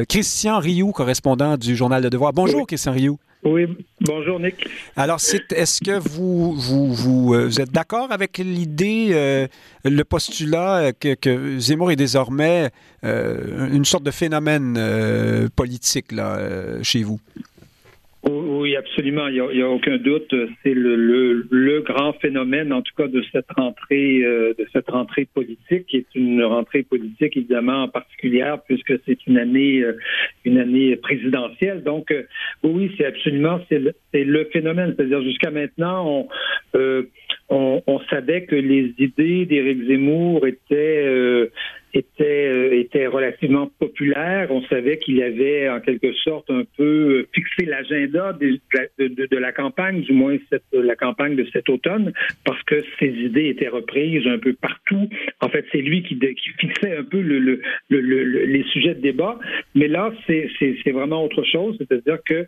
[0.06, 2.32] Christian Rioux, correspondant du Journal Le Devoir.
[2.32, 3.18] Bonjour, Christian Rioux.
[3.43, 3.66] Oui,
[4.03, 4.68] bonjour Nick.
[4.97, 9.47] Alors, est-ce que vous, vous, vous, euh, êtes d'accord avec l'idée, euh,
[9.82, 12.70] le postulat que, Zemmour est désormais
[13.03, 16.09] euh, une sorte de phénomène politique
[16.82, 17.18] chez vous?
[18.22, 19.28] Oui, absolument.
[19.28, 20.34] Il n'y a, aucun doute.
[20.62, 20.94] C'est le,
[21.50, 25.96] le, grand phénomène, en tout cas, de cette rentrée, euh, de cette rentrée politique, qui
[25.96, 29.96] est une rentrée politique évidemment particulière puisque c'est une année, euh,
[30.44, 31.82] une année présidentielle.
[31.82, 32.24] Donc, euh,
[32.62, 34.94] oui, c'est absolument, c'est le, le, phénomène.
[34.96, 36.28] C'est-à-dire jusqu'à maintenant,
[36.74, 37.04] on,
[37.48, 41.48] on, on, savait que les idées d'Éric Zemmour étaient
[41.95, 44.51] était, euh, était relativement populaire.
[44.51, 50.12] On savait qu'il avait en quelque sorte un peu fixé l'agenda de, la campagne, du
[50.12, 50.36] moins
[50.72, 52.12] la campagne de cet automne,
[52.45, 55.09] parce que ses idées étaient reprises un peu partout.
[55.41, 56.18] En fait, c'est lui qui,
[56.59, 59.38] fixait un peu le, le, le, les sujets de débat.
[59.74, 62.45] Mais là, c'est vraiment autre chose, c'est-à-dire que euh,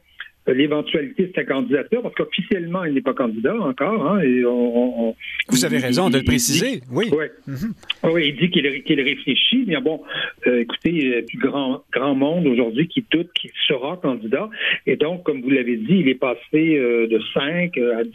[0.46, 4.06] l'éventualité de sa candidature, parce qu'officiellement, il n'est pas candidat encore.
[4.06, 5.14] Hein, et on,
[5.48, 7.10] Vous avez raison de le préciser, oui.
[7.46, 7.74] Mhm.
[8.04, 8.28] oui.
[8.28, 10.02] il dit qu'il réfléchit, mais bon,
[10.46, 14.48] euh, écoutez, il y a du grand, grand monde aujourd'hui qui doute qu'il sera candidat.
[14.86, 18.10] Et donc, comme vous l'avez dit, il est passé euh, de 5 à 10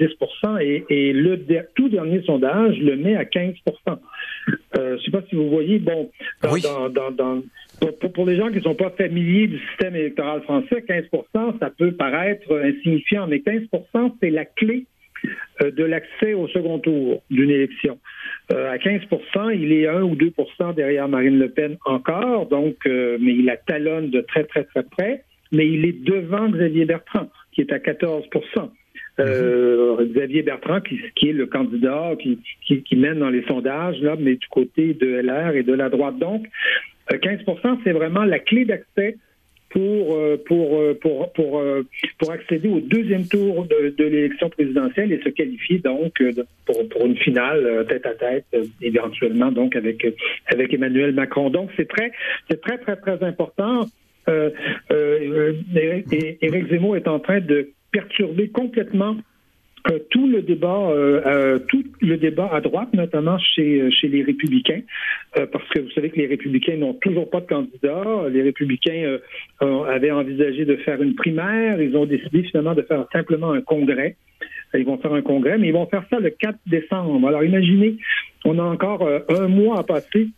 [0.62, 1.40] et, et le
[1.76, 3.56] tout dernier sondage le met à 15%
[4.48, 6.10] je ne sais pas si vous voyez, bon,
[8.14, 11.92] pour, les gens qui ne sont pas familiers du système électoral français, 15% ça peut
[11.92, 14.86] paraître insignifiant, mais 15% c'est la clé
[15.62, 17.98] de l'accès au second tour d'une élection.
[18.50, 23.46] à 15% il est 1 ou 2% derrière Marine Le Pen encore, donc, mais il
[23.46, 27.72] la talonne de très, très, très près, mais il est devant Xavier Bertrand, qui est
[27.72, 28.70] à 14%
[29.20, 34.00] euh, Xavier Bertrand, qui, qui, est le candidat qui, qui, qui, mène dans les sondages,
[34.02, 36.20] là, mais du côté de LR et de la droite.
[36.20, 36.46] Donc,
[37.10, 39.18] 15% euh, c'est vraiment la clé d'accès
[39.70, 41.62] pour, euh, pour, pour, pour,
[42.20, 46.24] pour, accéder au deuxième tour de, l'élection présidentielle et se qualifier donc
[46.66, 48.45] pour, pour une finale tête à tête,
[48.82, 50.08] éventuellement donc avec,
[50.47, 51.49] avec Emmanuel Macron.
[51.49, 52.12] Donc, c'est très,
[52.49, 53.88] c'est très, très, très important.
[54.30, 54.49] Euh,
[54.91, 55.53] euh,
[56.41, 59.16] Éric Zemmour est en train de perturber complètement
[59.90, 64.82] euh, tout le débat, euh, tout le débat à droite, notamment chez chez les républicains,
[65.34, 68.04] parce que vous savez que les républicains n'ont toujours pas de candidat.
[68.32, 69.18] Les républicains
[69.62, 71.82] avaient envisagé de faire une primaire.
[71.82, 74.16] Ils ont décidé finalement de faire simplement un congrès.
[74.74, 77.28] Ils vont faire un congrès, mais ils vont faire ça le 4 décembre.
[77.28, 77.98] Alors imaginez,
[78.46, 80.30] on a encore un mois à passer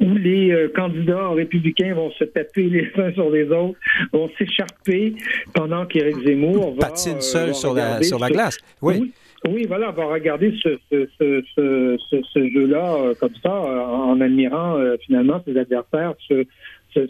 [0.00, 3.78] où les euh, candidats républicains vont se taper les uns sur les autres,
[4.12, 5.14] vont s'écharper
[5.54, 6.88] pendant qu'Éric Zemmour va...
[6.88, 9.12] Patine euh, seul sur, la, sur la glace, oui.
[9.48, 9.66] oui.
[9.66, 15.56] voilà, va regarder ce, ce, ce, ce jeu-là euh, comme ça, en admirant finalement ses
[15.56, 16.14] adversaires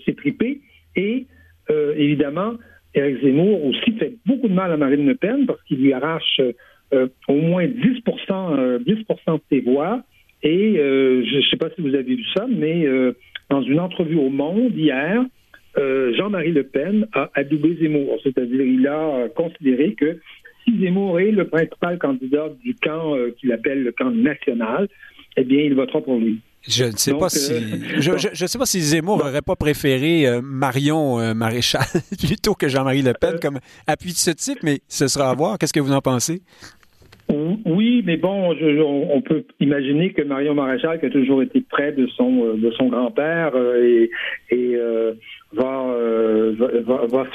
[0.05, 0.61] s'étriper.
[0.97, 1.26] Et
[1.68, 2.55] évidemment,
[2.95, 6.41] Éric Zemmour aussi fait beaucoup de mal à Marine Le Pen parce qu'il lui arrache
[6.93, 10.03] au moins 10% 10% de ses voix.
[10.43, 13.12] Et euh, je ne sais pas si vous avez vu ça, mais euh,
[13.51, 15.24] dans une entrevue au Monde hier,
[15.76, 20.18] euh, Jean-Marie Le Pen a adoubé Zemmour, c'est-à-dire il a considéré que
[20.64, 24.89] si Zemmour est le principal candidat du camp qu'il appelle le camp national,
[25.36, 26.41] eh bien, il votera pour lui.
[26.66, 27.55] Je ne sais pas si
[27.99, 31.86] je, je, sais pas si Zemmour n'aurait pas préféré Marion Maréchal
[32.18, 35.57] plutôt que Jean-Marie Le Pen comme appui de ce type, mais ce sera à voir.
[35.57, 36.43] Qu'est-ce que vous en pensez?
[37.66, 38.55] Oui, mais bon,
[39.11, 42.70] on peut imaginer que Marion Maréchal, qui a toujours été près de son euh, de
[42.72, 44.11] son grand-père, euh, et,
[44.51, 45.12] et euh,
[45.53, 45.95] va,
[46.86, 47.26] va, va,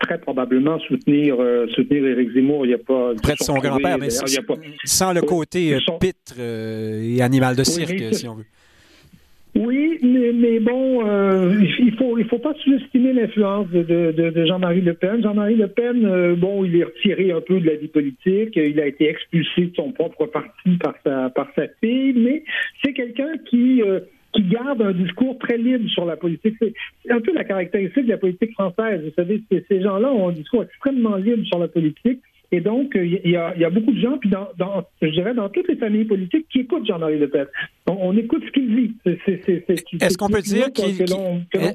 [0.00, 1.36] très probablement soutenir
[1.74, 2.66] soutenir Éric Zemmour.
[2.66, 7.56] Il n'y a pas près de son grand-père, mais sans le côté pitre et animal
[7.56, 8.44] de cirque, si on veut.
[9.54, 15.22] Oui, mais, bon, euh, il faut il faut pas sous-estimer l'influence de Jean-Marie Le Pen.
[15.22, 18.56] Jean-Marie Le Pen, euh, bon, il est retiré un peu de la vie politique.
[18.56, 22.44] Il a été expulsé de son propre parti par sa par sa fille, mais
[22.82, 24.00] c'est quelqu'un qui euh,
[24.32, 26.56] qui garde un discours très libre sur la politique.
[26.58, 29.02] C'est un peu la caractéristique de la politique française.
[29.04, 32.20] Vous savez, ces gens-là ont un discours extrêmement libre sur la politique.
[32.54, 35.32] Et donc, il y, a, y a beaucoup de gens, puis dans, dans, je dirais
[35.32, 37.46] dans toutes les familles politiques, qui écoutent Jean-Marie Le Pen.
[37.86, 38.94] On, écoute ce qu'il dit.
[40.00, 40.98] Est-ce qu'on peut dire qu'il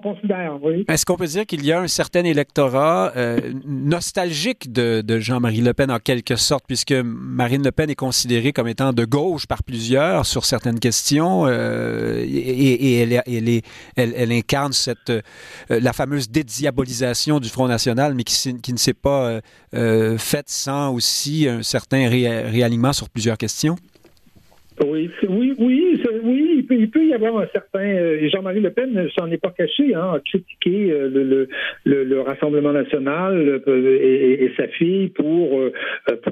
[0.02, 0.86] considère oui.
[0.88, 5.62] Est-ce qu'on peut dire qu'il y a un certain électorat euh, nostalgique de, de Jean-Marie
[5.62, 9.48] Le Pen en quelque sorte, puisque Marine Le Pen est considérée comme étant de gauche
[9.48, 13.66] par plusieurs sur certaines questions, euh, et, et, elle, elle, est,
[13.96, 15.22] elle, elle, incarne cette euh,
[15.70, 19.42] la fameuse dédiabolisation du Front National, mais qui, qui ne s'est pas
[19.74, 20.18] euh,
[20.68, 23.76] aussi un certain réalignement sur plusieurs questions?
[24.86, 25.87] Oui, oui, oui,
[26.70, 27.80] il peut, y avoir un certain.
[27.80, 31.48] Euh, Jean-Marie Le Pen ne s'en est pas caché, hein, a critiqué euh, le,
[31.86, 35.62] le, le, Rassemblement national euh, et, sa fille pour,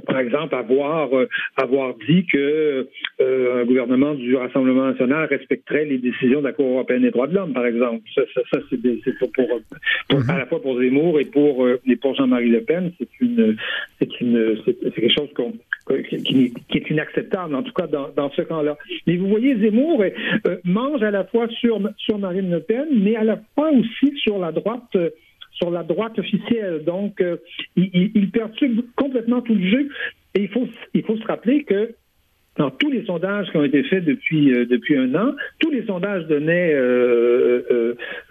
[0.06, 1.10] par exemple, avoir
[1.58, 2.88] avoir dit que
[3.20, 7.36] un gouvernement du Rassemblement national respecterait les décisions de la Cour européenne des droits de
[7.36, 8.02] l'homme, par exemple.
[8.16, 10.32] Ça, ça, c'est pour, pour, mm-hmm.
[10.32, 13.56] à la fois pour Zemmour et pour et pour Jean-Marie Le Pen, c'est une
[14.00, 15.54] c'est une c'est quelque chose qu'on
[16.04, 18.78] qui, qui, est inacceptable, en tout cas dans, dans ce camp-là.
[19.06, 20.04] Mais vous voyez, Zemmour
[20.48, 24.16] euh, mange à la fois sur, sur Marine Le Pen, mais à la fois aussi
[24.18, 24.96] sur la droite.
[24.96, 25.10] Euh,
[25.52, 26.84] sur la droite officielle.
[26.86, 27.38] Donc, euh,
[27.78, 29.88] il, perturbe complètement tout le jeu.
[30.34, 31.92] Et il faut, il faut se rappeler que
[32.58, 36.28] dans tous les sondages qui ont été faits depuis depuis un an, tous les sondages
[36.28, 36.76] donnaient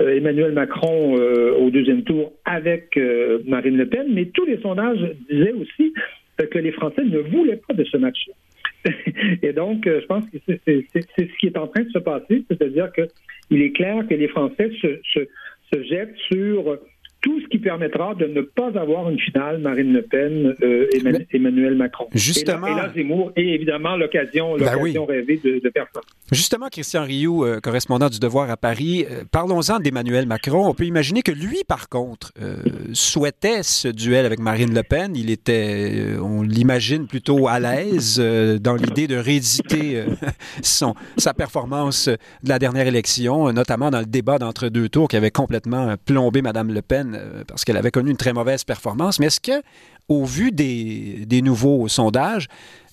[0.00, 3.00] Emmanuel Macron au deuxième tour avec
[3.46, 5.94] Marine Le Pen, mais tous les sondages disaient aussi
[6.36, 8.18] que les Français ne voulaient pas de ce match.
[9.42, 12.44] Et donc, euh, je pense que c'est ce qui est en train de se passer,
[12.48, 15.20] c'est-à-dire qu'il est clair que les Français se, se,
[15.72, 16.78] se jettent sur
[17.24, 20.86] tout ce qui permettra de ne pas avoir une finale Marine Le Pen euh,
[21.32, 22.06] Emmanuel Macron.
[22.12, 22.66] Justement.
[22.66, 25.62] Et là, Zemmour est évidemment l'occasion ben rêvée de.
[26.30, 30.68] Justement, Christian Rioux, euh, correspondant du Devoir à Paris, euh, parlons-en d'Emmanuel Macron.
[30.68, 32.32] On peut imaginer que lui, par contre,
[32.92, 35.16] souhaitait ce duel avec Marine Le Pen.
[35.16, 38.20] Il était, on l'imagine, plutôt à l'aise
[38.60, 40.04] dans l'idée de rééditer
[40.62, 45.16] son, sa performance de la dernière élection, notamment dans le débat d'entre deux tours qui
[45.16, 47.13] avait complètement plombé Mme Le Pen
[47.46, 49.18] parce qu'elle avait connu une très mauvaise performance.
[49.18, 49.62] Mais est-ce que,
[50.08, 52.48] au vu des, nouveaux sondages,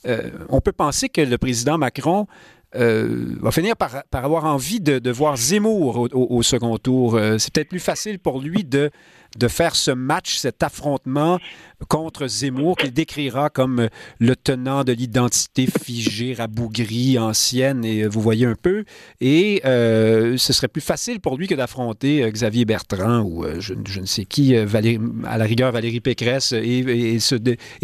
[0.08, 2.28] euh, on peut penser que le président Macron
[2.76, 7.16] euh, va finir par, avoir envie de, voir Zemmour au second tour?
[7.16, 8.90] Euh, c'est peut-être plus facile pour lui de
[9.38, 11.40] de faire ce match, cet affrontement
[11.88, 13.88] contre Zemmour qu'il décrira comme
[14.20, 18.84] le tenant de l'identité figée, rabougrie, ancienne, et euh, vous voyez un peu.
[19.20, 23.74] Et euh, ce serait plus facile pour lui que d'affronter euh, Xavier Bertrand ou je,
[23.74, 27.20] ne sais qui, à la rigueur Valérie Pécresse, et,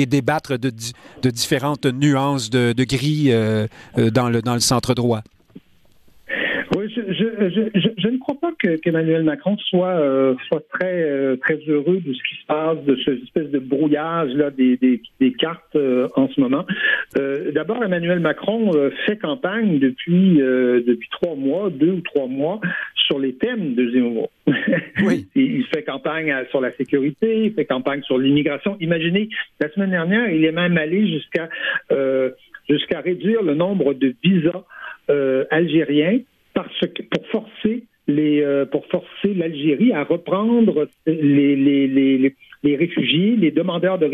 [0.06, 0.72] débattre de,
[1.30, 3.32] différentes nuances de, gris
[3.96, 5.24] dans le centre droit.
[7.50, 12.00] Je, je, je, ne crois pas qu'Emmanuel Macron soit, euh, soit très, euh, très heureux
[12.00, 15.76] de ce qui se passe, de cette espèce de brouillage là, des, des, des cartes
[15.76, 16.66] euh, en ce moment.
[17.54, 18.72] D'abord, Emmanuel Macron
[19.06, 22.60] fait campagne depuis, depuis trois mois, deux ou trois mois,
[22.96, 24.30] sur les thèmes de Zemmour.
[25.04, 25.28] Oui.
[25.36, 28.78] il fait campagne sur la sécurité, il fait campagne sur l'immigration.
[28.80, 29.30] Imaginez,
[29.60, 31.50] la semaine dernière, il est même allé jusqu'à
[32.70, 34.64] jusqu'à réduire le nombre de visas
[35.50, 36.20] algériens
[36.58, 42.34] parce que pour forcer les euh, pour forcer l'Algérie à reprendre les, les, les,
[42.64, 44.08] les, réfugiés, les demandeurs de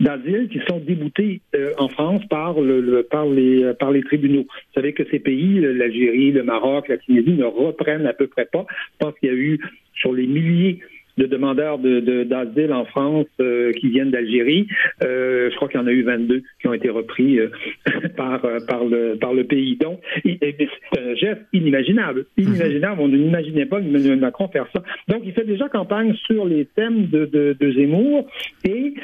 [0.00, 4.46] d'asile qui sont déboutés euh, en France par le, par les par les tribunaux.
[4.48, 8.46] Vous savez que ces pays, l'Algérie, le Maroc, la Tunisie, ne reprennent à peu près
[8.50, 8.64] pas.
[8.70, 9.60] Je pense qu'il y a eu
[10.00, 10.78] sur les milliers
[11.16, 14.66] de demandeurs d'asile de, en France euh, qui viennent d'Algérie.
[15.02, 17.50] Euh, je crois qu'il y en a eu 22 qui ont été repris euh,
[18.16, 19.76] par, par, le, par le pays.
[19.76, 22.26] Donc, c'est un geste inimaginable.
[22.36, 23.00] Inimaginable.
[23.00, 24.82] On n'imaginait pas Emmanuel Macron faire ça.
[25.08, 28.26] Donc, il fait déjà campagne sur les thèmes de, de, de Zemmour.
[28.64, 28.94] Et,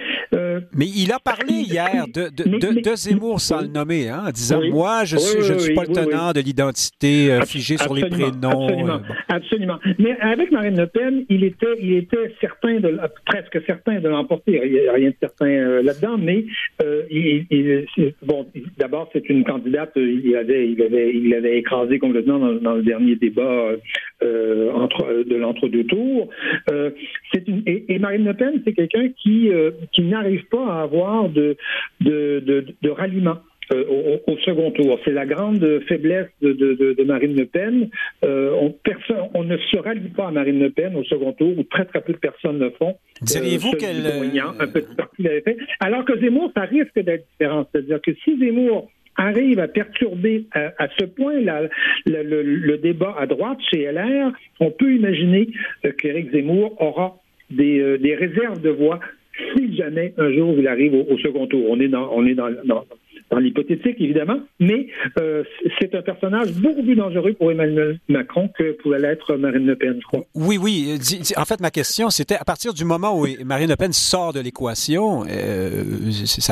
[0.77, 5.05] mais il a parlé hier de, de, Zemmour sans le nommer, hein, en disant Moi,
[5.05, 8.67] je, suis, je ne suis pas le tenant de l'identité figée sur les prénoms.
[8.69, 9.79] Absolument, absolument.
[9.99, 12.81] Mais avec Marine Le Pen, il était, il était certain
[13.27, 14.61] presque certain de l'emporter.
[14.65, 16.45] Il n'y a rien de certain euh, là-dedans, mais
[16.83, 17.03] euh,
[18.23, 18.47] bon,
[18.79, 19.93] d'abord c'est une candidate.
[19.97, 23.73] Il avait, il avait, il avait écrasé complètement dans, le dernier débat
[24.23, 24.89] euh,
[25.25, 26.29] de l'entre-deux tours.
[26.71, 29.51] et, Marine Le Pen, c'est quelqu'un qui
[29.93, 31.57] qui n'arrive pas à avoir de,
[32.01, 33.39] de, de ralliement.
[33.73, 34.99] Euh, au, second tour.
[35.05, 37.89] C'est la grande faiblesse de, Marine Le Pen.
[38.25, 41.57] Euh, on, personne, on ne se rallie pas à Marine Le Pen au second tour,
[41.57, 42.97] ou très très peu de personnes le font.
[43.23, 44.07] Diriez-vous euh, qu'elle...
[44.07, 45.57] Un petit parti l'avait fait.
[45.79, 47.69] Alors que Zemmour, ça risque d'être différent.
[47.71, 51.63] C'est-à-dire que si Zemmour arrive à perturber à, ce point là,
[52.07, 55.49] le, débat à droite chez LR, on peut imaginer
[55.99, 57.19] qu'Éric Zemmour aura
[57.51, 58.99] des, des, réserves de voix
[59.55, 61.67] si jamais un jour il arrive au, second tour.
[61.69, 62.85] On est dans, on est dans, dans,
[63.31, 65.45] dans l'hypothétique évidemment, mais euh,
[65.81, 69.97] c'est un personnage beaucoup plus dangereux pour Emmanuel Macron que pouvait l'être Marine Le Pen,
[70.01, 70.25] je crois.
[70.35, 70.99] Oui, oui.
[71.37, 74.41] En fait, ma question, c'était à partir du moment où Marine Le Pen sort de
[74.41, 75.83] l'équation, euh,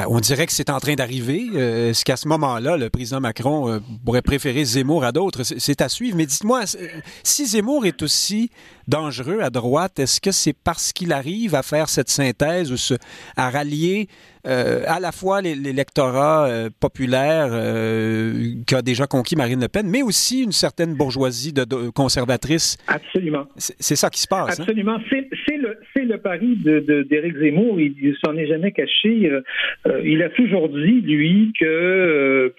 [0.09, 1.47] on dirait que c'est en train d'arriver.
[1.55, 5.43] Euh, est-ce qu'à ce, moment-là, le président Macron euh, pourrait préférer Zemmour à d'autres?
[5.43, 6.17] C'est à suivre.
[6.17, 6.63] Mais dites-moi,
[7.23, 8.51] si Zemmour est aussi
[8.89, 12.97] dangereux à droite, est-ce que c'est parce qu'il arrive à faire cette synthèse ou
[13.37, 14.09] à rallier
[14.49, 18.33] euh, à la fois l'électorat euh, populaire euh,
[18.67, 22.79] qui a déjà conquis Marine Le Pen, mais aussi une certaine bourgeoisie de, conservatrice?
[22.87, 23.47] Absolument.
[23.57, 24.59] C'est ça qui se passe.
[24.59, 24.63] Hein?
[24.63, 24.99] Absolument.
[25.11, 27.79] C'est le, le, pari d'Éric de, Zemmour.
[27.79, 29.31] Il, ne s'en est jamais caché.
[30.05, 32.55] il a toujours dit, lui, que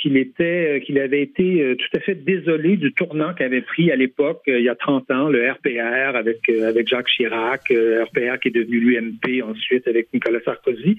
[0.00, 4.42] qu'il était, qu'il avait été tout à fait désolé du tournant qu'avait pris à l'époque,
[4.46, 9.42] il y a 30 le RPR avec avec Jacques Chirac, RPR qui est devenu l'UMP
[9.42, 10.96] ensuite avec Nicolas Sarkozy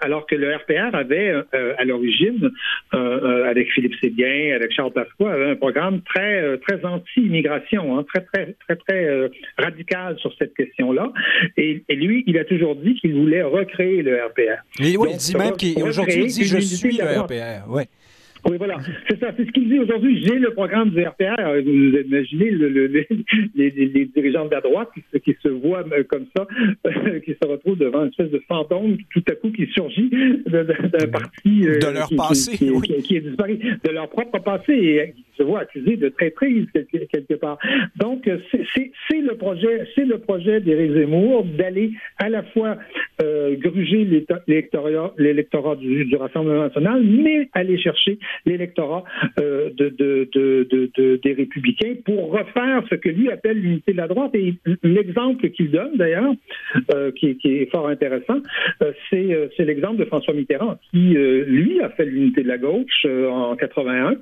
[0.00, 2.50] alors que le RPR avait euh, à l'origine,
[2.94, 8.04] euh, euh, avec Philippe Séguin, avec Charles Pasqua, avait un programme très très anti-immigration, hein,
[8.12, 11.12] très très très très radical sur cette question-là.
[11.56, 14.62] Et, lui, il a toujours dit qu'il voulait recréer le RPR.
[14.80, 17.70] Et oui, il dit même qu'aujourd'hui, il dit je suis le RPR.
[17.70, 17.86] Ouais.
[18.46, 18.76] Oui, voilà.
[19.08, 19.32] C'est ça.
[19.36, 20.24] C'est ce qu'il dit aujourd'hui.
[20.24, 21.36] J'ai le programme du RPR.
[21.64, 22.50] Vous imaginez
[23.54, 24.90] les, dirigeants de la droite
[25.24, 26.46] qui, se voient euh, comme ça,
[27.24, 30.10] qui se retrouvent devant une espèce de fantôme tout à coup qui surgit
[30.46, 30.64] d'un
[31.10, 31.66] parti.
[31.66, 32.56] Euh, de leur passé.
[32.56, 33.58] Qui, est disparu.
[33.84, 37.58] De leur propre passé et qui se voient accusés de traîtrise quelque, quelque part.
[37.96, 42.76] Donc, c'est le projet, c'est le projet d'Éric Zemmour d'aller à la fois
[43.22, 44.04] euh, gruger
[44.46, 49.04] l'électorat du, du Rassemblement national, mais aller chercher l'électorat
[49.40, 54.08] euh, de, de, de, des républicains pour refaire ce que lui appelle l'unité de la
[54.08, 54.34] droite.
[54.34, 56.32] Et l'exemple qu'il donne, d'ailleurs,
[56.94, 58.40] euh, qui, est fort intéressant,
[58.82, 63.56] euh, c'est l'exemple de François Mitterrand, qui, lui, a fait l'unité de la gauche en
[63.56, 64.16] 81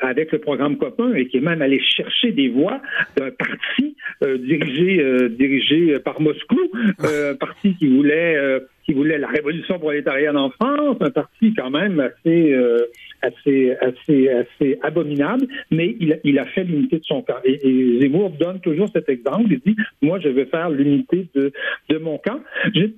[0.00, 2.80] avec le programme Copain et qui est même allé chercher des voix
[3.16, 6.60] d'un parti dirigé, dirigé par Moscou,
[6.98, 12.00] un parti qui voulait qui voulait la révolution prolétarienne en France, un parti quand même
[12.00, 12.86] assez, euh,
[13.22, 17.38] assez, assez, assez abominable, mais il, il a fait l'unité de son camp.
[17.44, 19.46] Et, Zemmour donne toujours cet exemple.
[19.50, 21.52] Il dit, moi, je veux faire l'unité de,
[21.88, 22.40] de mon camp.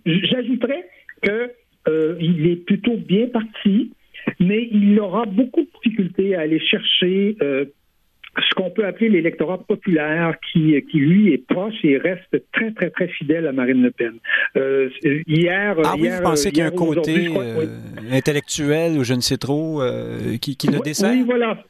[0.06, 0.84] J'ajouterais
[1.22, 1.50] que
[1.88, 3.92] euh, il est plutôt bien parti,
[4.40, 7.66] mais il aura beaucoup de difficultés à aller chercher euh,
[8.38, 12.90] ce qu'on peut appeler l'électorat populaire qui, qui, lui, est proche et reste très, très,
[12.90, 14.14] très fidèle à Marine Le Pen.
[14.56, 14.88] Euh,
[15.26, 15.76] hier...
[15.84, 17.66] Ah oui, vous pensez qu'il y a un côté euh,
[18.10, 21.12] intellectuel ou je ne sais trop euh, qui, qui le dessert?
[21.12, 21.64] Oui, voilà.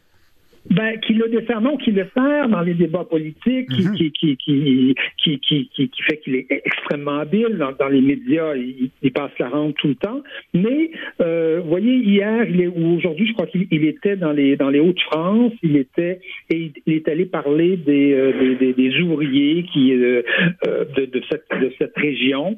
[0.70, 3.94] Ben, qui le dessert, non, qui le sert dans les débats politiques, qui, mhm.
[3.94, 7.58] qui, qui, qui, qui, qui, qui, fait qu'il est extrêmement habile.
[7.58, 10.22] Dans, dans les médias, il, il, passe la rente tout le temps.
[10.54, 10.90] Mais,
[11.20, 14.70] euh, vous voyez, hier il est, ou aujourd'hui, je crois qu'il était dans les, dans
[14.70, 19.92] les Hauts-de-France, il était, et il, est allé parler des, euh, des, des, ouvriers qui,
[19.92, 20.22] euh,
[20.66, 22.56] euh, de, de, cette, de cette région.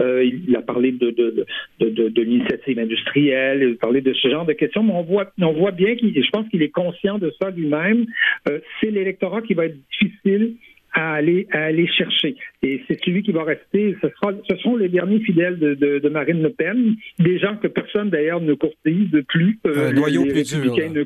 [0.00, 4.52] Euh, il a parlé de, de, l'initiative industrielle, il a parlé de ce genre de
[4.52, 7.50] questions, mais on voit, on voit bien qu'il, je pense qu'il est conscient de ça
[7.50, 8.06] lui-même.
[8.48, 10.56] Euh, c'est l'électorat qui va être difficile
[10.92, 12.36] à aller, à aller chercher.
[12.62, 13.96] Et c'est celui qui va rester.
[14.02, 17.56] Ce, sera, ce sont les derniers fidèles de, de, de, Marine Le Pen, des gens
[17.56, 19.58] que personne d'ailleurs ne courtise plus.
[19.66, 20.76] Euh, Un noyau les plus dur.
[20.76, 21.04] Ne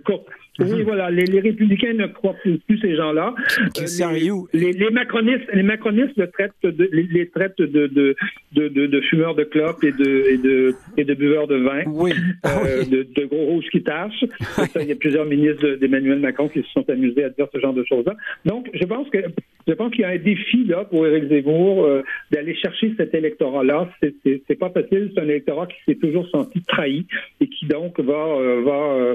[0.58, 0.82] oui, mhm.
[0.84, 3.34] voilà, les, les, républicains ne croient plus, plus ces gens-là.
[3.78, 8.16] Euh, les, les, macronistes, les macronistes le traitent de, les, traitent de, de,
[8.52, 12.12] de, de, fumeurs de clopes et de, et de, et de buveurs de vin, oui.
[12.42, 14.24] Ah euh, de, de, gros rouges qui tâchent.
[14.80, 17.74] il y a plusieurs ministres d'Emmanuel Macron qui se sont amusés à dire ce genre
[17.74, 18.14] de choses-là.
[18.46, 19.18] Donc, je pense que
[19.66, 23.14] je pense qu'il y a un défi là pour Éric Zemmour euh, d'aller chercher cet
[23.14, 23.88] électorat-là.
[24.00, 25.10] C'est pas facile.
[25.14, 27.06] C'est un électorat qui s'est toujours senti trahi
[27.40, 29.14] et qui donc va euh, va euh,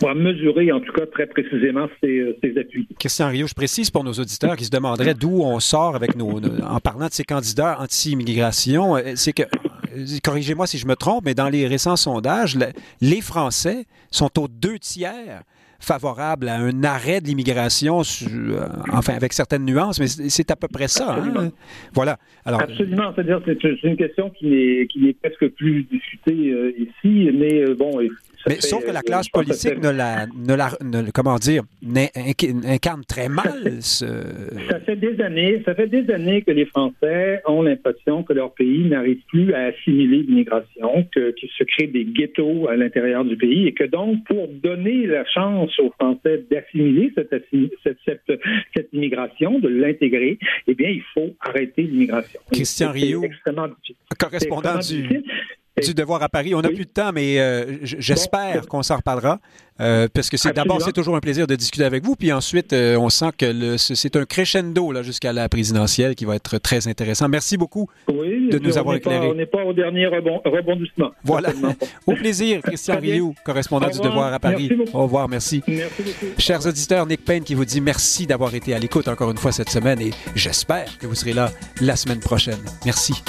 [0.00, 2.86] va mesurer en tout cas très précisément ses, appuis.
[2.98, 6.38] Christian Rio, je précise pour nos auditeurs qui se demanderaient d'où on sort avec nos,
[6.38, 9.44] en parlant de ces candidats anti-immigration, c'est que
[10.22, 12.58] corrigez-moi si je me trompe, mais dans les récents sondages,
[13.00, 15.42] les Français sont aux deux tiers
[15.80, 20.68] favorable à un arrêt de l'immigration, euh, enfin avec certaines nuances, mais c'est à peu
[20.68, 21.16] près ça.
[21.16, 21.50] Hein?
[21.94, 22.18] Voilà.
[22.44, 23.12] Alors, Absolument.
[23.14, 27.74] C'est-à-dire c'est une question qui n'est qui n'est presque plus discutée euh, ici, mais euh,
[27.74, 28.00] bon,
[28.48, 30.70] mais sauf que la classe politique ne la, ne la
[31.12, 31.62] comment dire,
[32.64, 34.06] incarne très mal ce...
[34.70, 38.54] Ça fait des années, ça fait des années que les Français ont l'impression que leur
[38.54, 43.36] pays n'arrive plus à assimiler l'immigration, que qu'il se crée des ghettos à l'intérieur du
[43.36, 48.40] pays et que donc pour donner la chance aux Français d'assimiler cette, cette, cette,
[48.74, 52.40] cette, immigration, de l'intégrer, eh bien il faut arrêter l'immigration.
[52.52, 53.24] Christian Rio,
[54.18, 55.22] correspondant du
[55.82, 56.54] du devoir à Paris.
[56.54, 59.38] On n'a plus de temps, mais euh, j'espère qu'on s'en reparlera.
[59.78, 62.16] Euh, parce que c'est d'abord, c'est toujours un plaisir de discuter avec vous.
[62.16, 66.34] Puis ensuite, euh, on sent que c'est un crescendo là, jusqu'à la présidentielle qui va
[66.34, 67.28] être très intéressant.
[67.28, 69.28] Merci beaucoup de nous avoir éclairé.
[69.28, 71.10] on n'est pas au dernier rebondissement.
[71.22, 71.50] Voilà.
[72.06, 74.70] au plaisir, Christian Rioux, correspondant du Devoir à Paris.
[74.94, 75.62] Au revoir, merci.
[75.66, 76.02] Merci.
[76.38, 79.52] Chers auditeurs, Nick Payne qui vous dit merci d'avoir été à l'écoute encore une fois
[79.52, 81.50] cette semaine et j'espère que vous serez là
[81.82, 82.58] la semaine prochaine.
[82.86, 83.22] Merci.